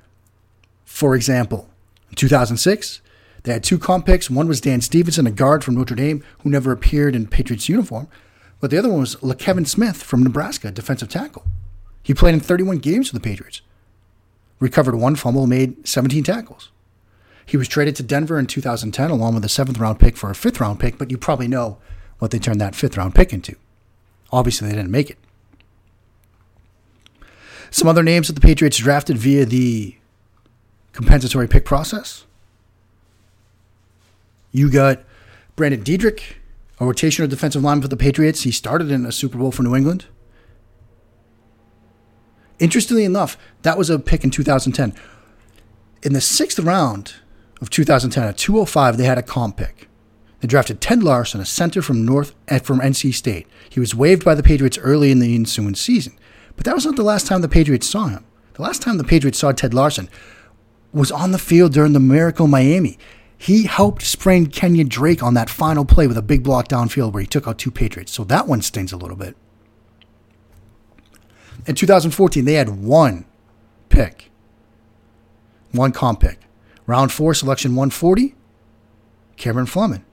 for 0.84 1.14
example, 1.14 1.68
in 2.10 2.16
2006, 2.16 3.00
they 3.42 3.52
had 3.52 3.64
two 3.64 3.78
comp 3.78 4.06
picks. 4.06 4.30
One 4.30 4.48
was 4.48 4.60
Dan 4.60 4.80
Stevenson, 4.80 5.26
a 5.26 5.30
guard 5.30 5.64
from 5.64 5.74
Notre 5.74 5.94
Dame 5.94 6.22
who 6.40 6.50
never 6.50 6.72
appeared 6.72 7.14
in 7.14 7.26
Patriots 7.26 7.68
uniform. 7.68 8.08
But 8.60 8.70
the 8.70 8.78
other 8.78 8.88
one 8.88 9.00
was 9.00 9.16
LeKevin 9.16 9.66
Smith 9.66 10.02
from 10.02 10.22
Nebraska, 10.22 10.70
defensive 10.70 11.08
tackle. 11.08 11.44
He 12.02 12.14
played 12.14 12.34
in 12.34 12.40
31 12.40 12.78
games 12.78 13.08
for 13.08 13.14
the 13.14 13.20
Patriots, 13.20 13.60
recovered 14.60 14.94
one 14.94 15.14
fumble, 15.14 15.46
made 15.46 15.86
17 15.86 16.24
tackles. 16.24 16.70
He 17.44 17.56
was 17.56 17.68
traded 17.68 17.96
to 17.96 18.02
Denver 18.02 18.38
in 18.38 18.46
2010 18.46 19.10
along 19.10 19.34
with 19.34 19.44
a 19.44 19.48
seventh 19.48 19.78
round 19.78 19.98
pick 19.98 20.16
for 20.16 20.30
a 20.30 20.34
fifth 20.34 20.60
round 20.60 20.80
pick, 20.80 20.98
but 20.98 21.10
you 21.10 21.18
probably 21.18 21.48
know 21.48 21.78
what 22.18 22.30
they 22.30 22.38
turned 22.38 22.60
that 22.60 22.74
fifth 22.74 22.96
round 22.96 23.14
pick 23.14 23.32
into. 23.32 23.56
Obviously, 24.30 24.68
they 24.68 24.74
didn't 24.74 24.90
make 24.90 25.10
it. 25.10 25.18
Some 27.70 27.88
other 27.88 28.02
names 28.02 28.28
that 28.28 28.34
the 28.34 28.40
Patriots 28.40 28.78
drafted 28.78 29.18
via 29.18 29.44
the 29.44 29.96
compensatory 30.92 31.46
pick 31.48 31.64
process 31.64 32.24
you 34.52 34.70
got 34.70 35.02
Brandon 35.56 35.82
Deaderick, 35.82 36.38
a 36.80 36.84
rotational 36.84 37.28
defensive 37.28 37.62
lineman 37.62 37.82
for 37.82 37.88
the 37.88 37.96
Patriots. 37.96 38.42
He 38.42 38.50
started 38.50 38.90
in 38.90 39.04
a 39.04 39.12
Super 39.12 39.38
Bowl 39.38 39.52
for 39.52 39.62
New 39.62 39.74
England. 39.74 40.06
Interestingly 42.58 43.04
enough, 43.04 43.38
that 43.62 43.78
was 43.78 43.88
a 43.88 43.98
pick 43.98 44.24
in 44.24 44.30
2010. 44.30 44.94
In 46.02 46.12
the 46.12 46.20
sixth 46.20 46.58
round 46.58 47.14
of 47.60 47.70
2010, 47.70 48.24
at 48.24 48.36
205, 48.36 48.96
they 48.96 49.04
had 49.04 49.18
a 49.18 49.22
comp 49.22 49.56
pick. 49.56 49.88
They 50.40 50.48
drafted 50.48 50.80
Ted 50.80 51.02
Larsen, 51.02 51.40
a 51.40 51.44
center 51.44 51.82
from 51.82 52.04
North 52.04 52.34
eh, 52.46 52.60
from 52.60 52.80
NC 52.80 53.14
State. 53.14 53.46
He 53.68 53.80
was 53.80 53.94
waived 53.94 54.24
by 54.24 54.34
the 54.34 54.42
Patriots 54.42 54.78
early 54.78 55.10
in 55.10 55.18
the 55.18 55.34
ensuing 55.34 55.74
season, 55.74 56.16
but 56.56 56.64
that 56.64 56.74
was 56.74 56.86
not 56.86 56.96
the 56.96 57.02
last 57.02 57.26
time 57.26 57.40
the 57.40 57.48
Patriots 57.48 57.88
saw 57.88 58.06
him. 58.06 58.24
The 58.54 58.62
last 58.62 58.82
time 58.82 58.98
the 58.98 59.04
Patriots 59.04 59.38
saw 59.38 59.52
Ted 59.52 59.74
Larsen 59.74 60.08
was 60.92 61.12
on 61.12 61.32
the 61.32 61.38
field 61.38 61.72
during 61.72 61.92
the 61.92 62.00
Miracle 62.00 62.46
Miami. 62.46 62.98
He 63.36 63.64
helped 63.64 64.02
sprain 64.02 64.48
Kenyan 64.48 64.88
Drake 64.88 65.22
on 65.22 65.34
that 65.34 65.48
final 65.48 65.84
play 65.84 66.06
with 66.06 66.18
a 66.18 66.22
big 66.22 66.42
block 66.42 66.66
downfield 66.66 67.12
where 67.12 67.20
he 67.20 67.26
took 67.26 67.46
out 67.46 67.58
two 67.58 67.70
Patriots. 67.70 68.12
So 68.12 68.24
that 68.24 68.48
one 68.48 68.62
stings 68.62 68.92
a 68.92 68.96
little 68.96 69.16
bit. 69.16 69.36
In 71.66 71.74
2014, 71.74 72.44
they 72.44 72.54
had 72.54 72.82
one 72.82 73.26
pick, 73.88 74.30
one 75.72 75.92
comp 75.92 76.20
pick. 76.20 76.40
Round 76.86 77.12
four, 77.12 77.34
selection 77.34 77.72
140, 77.76 78.34
Cameron 79.36 79.66
Fleming. 79.66 80.04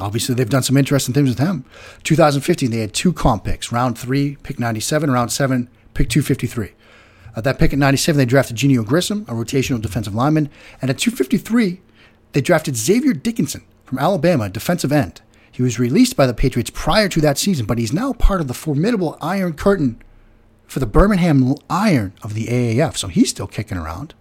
Obviously, 0.00 0.34
they've 0.34 0.48
done 0.48 0.62
some 0.62 0.76
interesting 0.76 1.14
things 1.14 1.28
with 1.28 1.38
him. 1.38 1.64
2015, 2.04 2.70
they 2.70 2.80
had 2.80 2.92
two 2.92 3.12
comp 3.12 3.44
picks. 3.44 3.72
Round 3.72 3.98
three, 3.98 4.36
pick 4.42 4.58
97. 4.58 5.10
Round 5.10 5.32
seven, 5.32 5.68
pick 5.94 6.08
253. 6.08 6.72
At 7.36 7.44
that 7.44 7.58
pick 7.58 7.72
at 7.72 7.78
97, 7.78 8.18
they 8.18 8.24
drafted 8.24 8.56
Geneo 8.56 8.84
Grissom, 8.84 9.22
a 9.28 9.32
rotational 9.32 9.80
defensive 9.80 10.14
lineman. 10.14 10.50
And 10.80 10.90
at 10.90 10.98
253, 10.98 11.80
they 12.32 12.40
drafted 12.40 12.74
Xzavier 12.74 13.20
Dickson 13.22 13.62
from 13.84 13.98
Alabama, 13.98 14.48
defensive 14.48 14.92
end. 14.92 15.22
He 15.50 15.62
was 15.62 15.78
released 15.78 16.16
by 16.16 16.26
the 16.26 16.34
Patriots 16.34 16.70
prior 16.70 17.08
to 17.08 17.20
that 17.20 17.38
season, 17.38 17.66
but 17.66 17.78
he's 17.78 17.92
now 17.92 18.12
part 18.12 18.40
of 18.40 18.48
the 18.48 18.54
formidable 18.54 19.18
Iron 19.20 19.54
Curtain 19.54 20.00
for 20.66 20.78
the 20.78 20.86
Birmingham 20.86 21.54
Iron 21.70 22.12
of 22.22 22.34
the 22.34 22.46
AAF, 22.46 22.96
so 22.96 23.08
he's 23.08 23.30
still 23.30 23.46
kicking 23.46 23.78
around. 23.78 24.14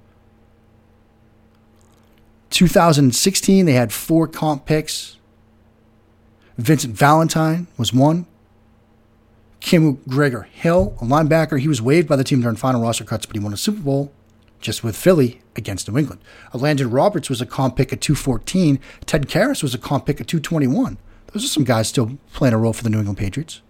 2016, 2.50 3.66
they 3.66 3.74
had 3.74 3.92
four 3.92 4.28
comp 4.28 4.66
picks. 4.66 5.17
Vincent 6.58 6.96
Valentine 6.96 7.68
was 7.78 7.94
one. 7.94 8.26
Kim 9.60 9.96
Gregor 10.08 10.44
Hill, 10.44 10.96
a 11.02 11.06
linebacker, 11.06 11.60
he 11.60 11.68
was 11.68 11.82
waived 11.82 12.08
by 12.08 12.16
the 12.16 12.24
team 12.24 12.42
during 12.42 12.56
final 12.56 12.82
roster 12.82 13.04
cuts, 13.04 13.26
but 13.26 13.36
he 13.36 13.40
won 13.42 13.54
a 13.54 13.58
Super 13.58 13.82
Bowl 13.82 14.12
just 14.60 14.84
with 14.84 14.96
Philly 14.96 15.42
against 15.56 15.90
New 15.90 15.98
England. 15.98 16.22
Elandon 16.54 16.92
Roberts 16.92 17.30
was 17.30 17.42
a 17.42 17.46
comp 17.46 17.76
pick 17.76 17.94
at 17.94 18.02
214. 18.02 18.80
Ted 19.06 19.28
Karras 19.28 19.62
was 19.62 19.74
a 19.74 19.78
comp 19.78 20.06
pick 20.06 20.22
at 20.22 20.28
221. 20.28 20.98
Those 21.34 21.44
are 21.44 21.48
some 21.48 21.64
guys 21.64 21.88
still 21.88 22.18
playing 22.34 22.54
a 22.54 22.58
role 22.58 22.74
for 22.74 22.84
the 22.84 22.90
New 22.90 23.00
England 23.00 23.18
Patriots. 23.18 23.62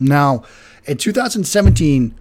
Now, 0.00 0.42
in 0.84 0.96
2017, 0.96 2.14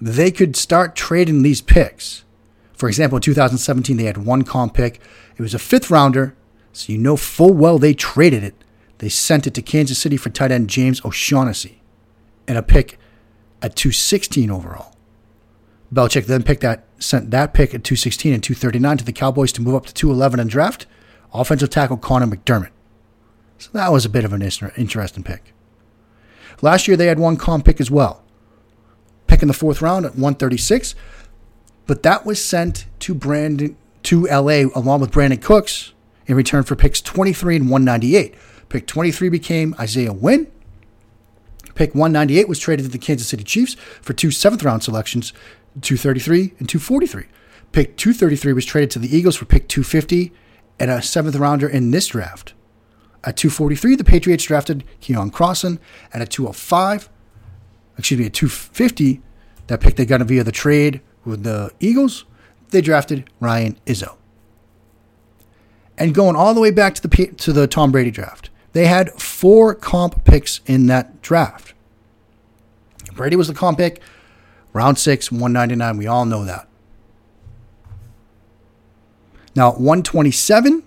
they 0.00 0.30
could 0.30 0.56
start 0.56 0.94
trading 0.94 1.42
these 1.42 1.60
picks. 1.60 2.24
For 2.72 2.88
example, 2.88 3.16
in 3.16 3.22
2017, 3.22 3.96
they 3.96 4.04
had 4.04 4.18
one 4.18 4.42
comp 4.42 4.74
pick. 4.74 5.00
It 5.36 5.42
was 5.42 5.54
a 5.54 5.58
fifth 5.58 5.90
rounder, 5.90 6.34
so 6.72 6.92
you 6.92 6.98
know 6.98 7.16
full 7.16 7.52
well 7.52 7.78
they 7.78 7.94
traded 7.94 8.44
it. 8.44 8.54
They 8.98 9.08
sent 9.08 9.46
it 9.46 9.54
to 9.54 9.62
Kansas 9.62 9.98
City 9.98 10.16
for 10.16 10.30
tight 10.30 10.52
end 10.52 10.68
James 10.68 11.04
O'Shaughnessy 11.04 11.80
and 12.46 12.58
a 12.58 12.62
pick 12.62 12.98
at 13.62 13.76
216 13.76 14.50
overall. 14.50 14.94
Belichick 15.92 16.26
then 16.26 16.42
picked 16.42 16.60
that, 16.62 16.84
sent 16.98 17.30
that 17.30 17.52
pick 17.52 17.74
at 17.74 17.82
216 17.82 18.32
and 18.32 18.42
239 18.42 18.98
to 18.98 19.04
the 19.04 19.12
Cowboys 19.12 19.52
to 19.52 19.62
move 19.62 19.74
up 19.74 19.86
to 19.86 19.94
211 19.94 20.38
and 20.38 20.50
draft 20.50 20.86
offensive 21.32 21.70
tackle 21.70 21.96
Connor 21.96 22.26
McDermott. 22.26 22.70
So 23.58 23.70
that 23.72 23.92
was 23.92 24.04
a 24.04 24.08
bit 24.08 24.24
of 24.24 24.32
an 24.32 24.42
interesting 24.42 25.22
pick. 25.22 25.52
Last 26.62 26.88
year 26.88 26.96
they 26.96 27.06
had 27.06 27.18
one 27.18 27.36
comp 27.36 27.64
pick 27.64 27.80
as 27.80 27.90
well. 27.90 28.22
Pick 29.26 29.42
in 29.42 29.48
the 29.48 29.54
fourth 29.54 29.80
round 29.80 30.04
at 30.04 30.12
136, 30.12 30.94
but 31.86 32.02
that 32.02 32.26
was 32.26 32.42
sent 32.44 32.86
to 33.00 33.14
Brandon 33.14 33.76
to 34.04 34.26
LA 34.26 34.68
along 34.74 35.00
with 35.00 35.10
Brandin 35.10 35.42
Cooks 35.42 35.92
in 36.30 36.36
return 36.36 36.62
for 36.62 36.76
picks 36.76 37.00
23 37.00 37.56
and 37.56 37.64
198. 37.68 38.34
Pick 38.68 38.86
23 38.86 39.28
became 39.28 39.74
Isaiah 39.80 40.12
Wynn. 40.12 40.46
Pick 41.74 41.92
198 41.92 42.48
was 42.48 42.60
traded 42.60 42.86
to 42.86 42.92
the 42.92 42.98
Kansas 42.98 43.26
City 43.26 43.42
Chiefs 43.42 43.74
for 44.00 44.12
two 44.12 44.30
seventh 44.30 44.62
round 44.62 44.84
selections, 44.84 45.32
233 45.80 46.54
and 46.60 46.68
243. 46.68 47.24
Pick 47.72 47.96
233 47.96 48.52
was 48.52 48.64
traded 48.64 48.92
to 48.92 49.00
the 49.00 49.14
Eagles 49.14 49.34
for 49.34 49.44
pick 49.44 49.66
250 49.66 50.32
and 50.78 50.88
a 50.88 51.02
seventh 51.02 51.34
rounder 51.34 51.68
in 51.68 51.90
this 51.90 52.06
draft. 52.06 52.54
At 53.24 53.36
243, 53.36 53.96
the 53.96 54.04
Patriots 54.04 54.44
drafted 54.44 54.84
Keion 55.02 55.30
Crossen, 55.30 55.78
and 56.12 56.22
at 56.22 56.30
205, 56.30 57.10
excuse 57.98 58.18
me, 58.18 58.26
at 58.26 58.32
250, 58.32 59.20
that 59.66 59.80
pick 59.80 59.96
they 59.96 60.06
got 60.06 60.22
via 60.22 60.42
the 60.42 60.52
trade 60.52 61.02
with 61.24 61.42
the 61.42 61.70
Eagles, 61.80 62.24
they 62.70 62.80
drafted 62.80 63.28
Ryan 63.40 63.78
Izzo. 63.84 64.19
And 66.00 66.14
going 66.14 66.34
all 66.34 66.54
the 66.54 66.60
way 66.60 66.70
back 66.70 66.94
to 66.94 67.06
the 67.06 67.26
to 67.26 67.52
the 67.52 67.66
Tom 67.66 67.92
Brady 67.92 68.10
draft, 68.10 68.48
they 68.72 68.86
had 68.86 69.10
four 69.20 69.74
comp 69.74 70.24
picks 70.24 70.62
in 70.64 70.86
that 70.86 71.20
draft. 71.20 71.74
Brady 73.12 73.36
was 73.36 73.48
the 73.48 73.54
comp 73.54 73.76
pick, 73.76 74.00
round 74.72 74.98
six, 74.98 75.30
199. 75.30 75.98
We 75.98 76.06
all 76.06 76.24
know 76.24 76.44
that. 76.46 76.66
Now, 79.54 79.72
127, 79.72 80.82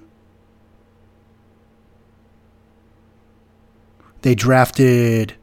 they 4.21 4.33
drafted 4.33 5.35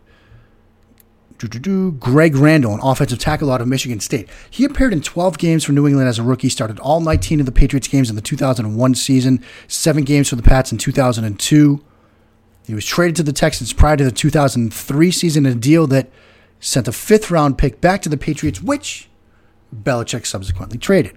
Greg 1.49 2.37
Randall, 2.37 2.75
an 2.75 2.81
offensive 2.83 3.19
tackle 3.19 3.51
out 3.51 3.61
of 3.61 3.69
Michigan 3.69 4.01
State. 4.01 4.29
He 4.51 4.65
appeared 4.65 4.93
in 4.93 5.01
12 5.01 5.39
games 5.39 5.65
for 5.65 5.73
New 5.73 5.87
England 5.87 6.09
as 6.09 6.19
a 6.19 6.23
rookie, 6.23 6.49
started 6.49 6.79
all 6.81 7.01
19 7.01 7.41
of 7.41 7.47
the 7.47 7.53
Patriots 7.53 7.89
games 7.89 8.11
in 8.11 8.17
the 8.17 8.23
2001 8.23 8.95
season, 8.95 9.43
seven 9.67 10.05
games 10.05 10.29
for 10.29 10.37
the 10.37 10.43
Pats 10.43 10.71
in 10.71 10.79
2002. 10.79 11.85
He 12.67 12.75
was 12.75 12.85
traded 12.85 13.17
to 13.17 13.23
the 13.23 13.33
Texans 13.33 13.73
prior 13.73 13.97
to 13.97 14.05
the 14.05 14.13
2003 14.13 15.11
season 15.11 15.47
in 15.47 15.53
a 15.53 15.57
deal 15.57 15.87
that 15.89 16.11
sent 16.61 16.87
a 16.87 16.93
fifth 16.93 17.31
round 17.31 17.59
pick 17.59 17.81
back 17.81 18.03
to 18.03 18.09
the 18.09 18.17
Patriots, 18.17 18.63
which 18.63 19.09
Belichick 19.75 20.27
subsequently 20.27 20.79
traded. 20.79 21.17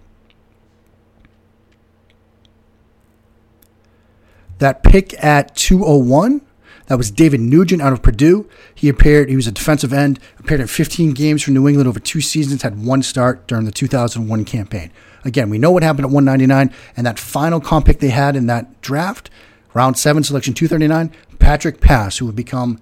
That 4.59 4.83
pick 4.83 5.21
at 5.23 5.55
201, 5.55 6.41
that 6.87 6.97
was 6.97 7.11
David 7.11 7.39
Nugent 7.39 7.81
out 7.81 7.93
of 7.93 8.01
Purdue. 8.01 8.49
He 8.75 8.89
appeared, 8.89 9.29
he 9.29 9.35
was 9.35 9.47
a 9.47 9.51
defensive 9.51 9.93
end, 9.93 10.19
appeared 10.39 10.61
in 10.61 10.67
15 10.67 11.13
games 11.13 11.43
for 11.43 11.51
New 11.51 11.67
England 11.67 11.87
over 11.87 11.99
two 11.99 12.21
seasons, 12.21 12.61
had 12.61 12.83
one 12.83 13.03
start 13.03 13.47
during 13.47 13.65
the 13.65 13.71
2001 13.71 14.45
campaign. 14.45 14.91
Again, 15.25 15.49
we 15.49 15.57
know 15.57 15.71
what 15.71 15.83
happened 15.83 16.05
at 16.05 16.11
199, 16.11 16.75
and 16.97 17.05
that 17.05 17.19
final 17.19 17.61
comp 17.61 17.85
pick 17.85 17.99
they 17.99 18.09
had 18.09 18.35
in 18.35 18.47
that 18.47 18.81
draft, 18.81 19.29
round 19.73 19.97
seven, 19.97 20.23
selection 20.23 20.53
239, 20.53 21.11
Patrick 21.39 21.79
Pass, 21.79 22.17
who 22.17 22.25
would 22.25 22.35
become 22.35 22.79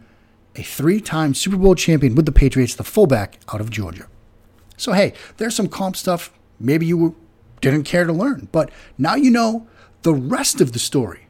a 0.55 0.63
three 0.63 0.99
time 0.99 1.33
Super 1.33 1.57
Bowl 1.57 1.75
champion 1.75 2.15
with 2.15 2.25
the 2.25 2.31
Patriots, 2.31 2.75
the 2.75 2.83
fullback 2.83 3.39
out 3.53 3.61
of 3.61 3.69
Georgia. 3.69 4.07
So, 4.77 4.93
hey, 4.93 5.13
there's 5.37 5.55
some 5.55 5.67
comp 5.67 5.95
stuff 5.95 6.33
maybe 6.59 6.85
you 6.85 7.15
didn't 7.61 7.83
care 7.83 8.05
to 8.05 8.13
learn, 8.13 8.47
but 8.51 8.71
now 8.97 9.15
you 9.15 9.29
know 9.29 9.67
the 10.01 10.13
rest 10.13 10.61
of 10.61 10.73
the 10.73 10.79
story 10.79 11.27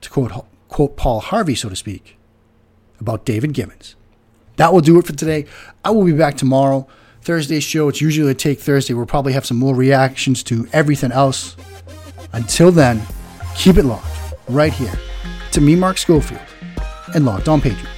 to 0.00 0.10
quote, 0.10 0.46
quote 0.68 0.96
Paul 0.96 1.20
Harvey, 1.20 1.54
so 1.54 1.68
to 1.68 1.76
speak, 1.76 2.16
about 3.00 3.24
David 3.24 3.52
Gibbons. 3.52 3.96
That 4.56 4.72
will 4.72 4.80
do 4.80 4.98
it 4.98 5.06
for 5.06 5.12
today. 5.12 5.46
I 5.84 5.90
will 5.90 6.04
be 6.04 6.12
back 6.12 6.36
tomorrow. 6.36 6.86
Thursday's 7.22 7.64
show, 7.64 7.88
it's 7.88 8.00
usually 8.00 8.30
a 8.30 8.34
Take 8.34 8.60
Thursday. 8.60 8.94
We'll 8.94 9.06
probably 9.06 9.32
have 9.32 9.46
some 9.46 9.56
more 9.56 9.74
reactions 9.74 10.42
to 10.44 10.68
everything 10.72 11.12
else. 11.12 11.56
Until 12.32 12.70
then, 12.70 13.02
keep 13.56 13.76
it 13.76 13.84
locked 13.84 14.06
right 14.48 14.72
here 14.72 14.98
to 15.52 15.60
me, 15.60 15.74
Mark 15.74 15.98
Schofield, 15.98 16.40
and 17.14 17.24
Locked 17.24 17.48
On 17.48 17.60
Patriots. 17.60 17.97